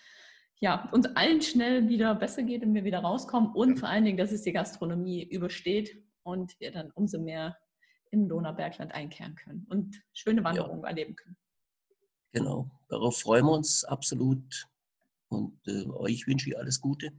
ja, 0.61 0.89
uns 0.93 1.07
allen 1.17 1.43
schnell 1.43 1.89
wieder 1.89 2.15
besser 2.15 2.43
geht 2.43 2.63
und 2.63 2.75
wir 2.75 2.85
wieder 2.85 3.01
rauskommen 3.01 3.53
und 3.53 3.79
vor 3.79 3.89
allen 3.89 4.05
Dingen, 4.05 4.17
dass 4.17 4.33
es 4.33 4.43
die 4.43 4.53
Gastronomie 4.53 5.25
übersteht 5.25 6.03
und 6.23 6.59
wir 6.61 6.73
dann 6.73 6.91
umso 6.93 7.21
mehr 7.21 7.57
im 8.11 8.29
Donaubergland 8.29 8.93
einkehren 8.93 9.35
können 9.35 9.67
und 9.69 10.03
schöne 10.13 10.43
Wanderungen 10.45 10.83
ja. 10.83 10.89
erleben 10.89 11.17
können. 11.17 11.37
Genau, 12.33 12.71
darauf 12.89 13.19
freuen 13.19 13.45
wir 13.45 13.53
uns 13.53 13.85
absolut 13.85 14.67
und 15.29 15.59
äh, 15.67 15.87
euch 15.87 16.27
wünsche 16.27 16.51
ich 16.51 16.59
alles 16.59 16.81
Gute, 16.81 17.13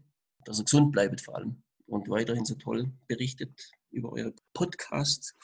dass 0.45 0.59
ihr 0.59 0.65
gesund 0.65 0.91
bleibt 0.91 1.21
vor 1.21 1.35
allem 1.35 1.61
und 1.85 2.09
weiterhin 2.09 2.45
so 2.45 2.55
toll 2.55 2.91
berichtet 3.07 3.71
über 3.91 4.11
eure 4.11 4.33
Podcasts 4.53 5.35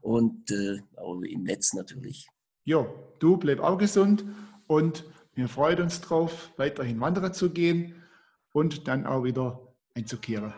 und 0.00 0.50
äh, 0.50 0.80
auch 0.96 1.20
im 1.22 1.42
Netz 1.44 1.74
natürlich. 1.74 2.28
Jo, 2.64 2.88
du 3.18 3.36
bleib 3.36 3.60
auch 3.60 3.78
gesund 3.78 4.24
und 4.66 5.04
wir 5.36 5.48
freuen 5.48 5.82
uns 5.82 6.00
drauf, 6.00 6.50
weiterhin 6.56 6.98
wandern 7.00 7.32
zu 7.32 7.50
gehen 7.50 8.02
und 8.52 8.88
dann 8.88 9.06
auch 9.06 9.22
wieder 9.22 9.60
einzukehren. 9.94 10.54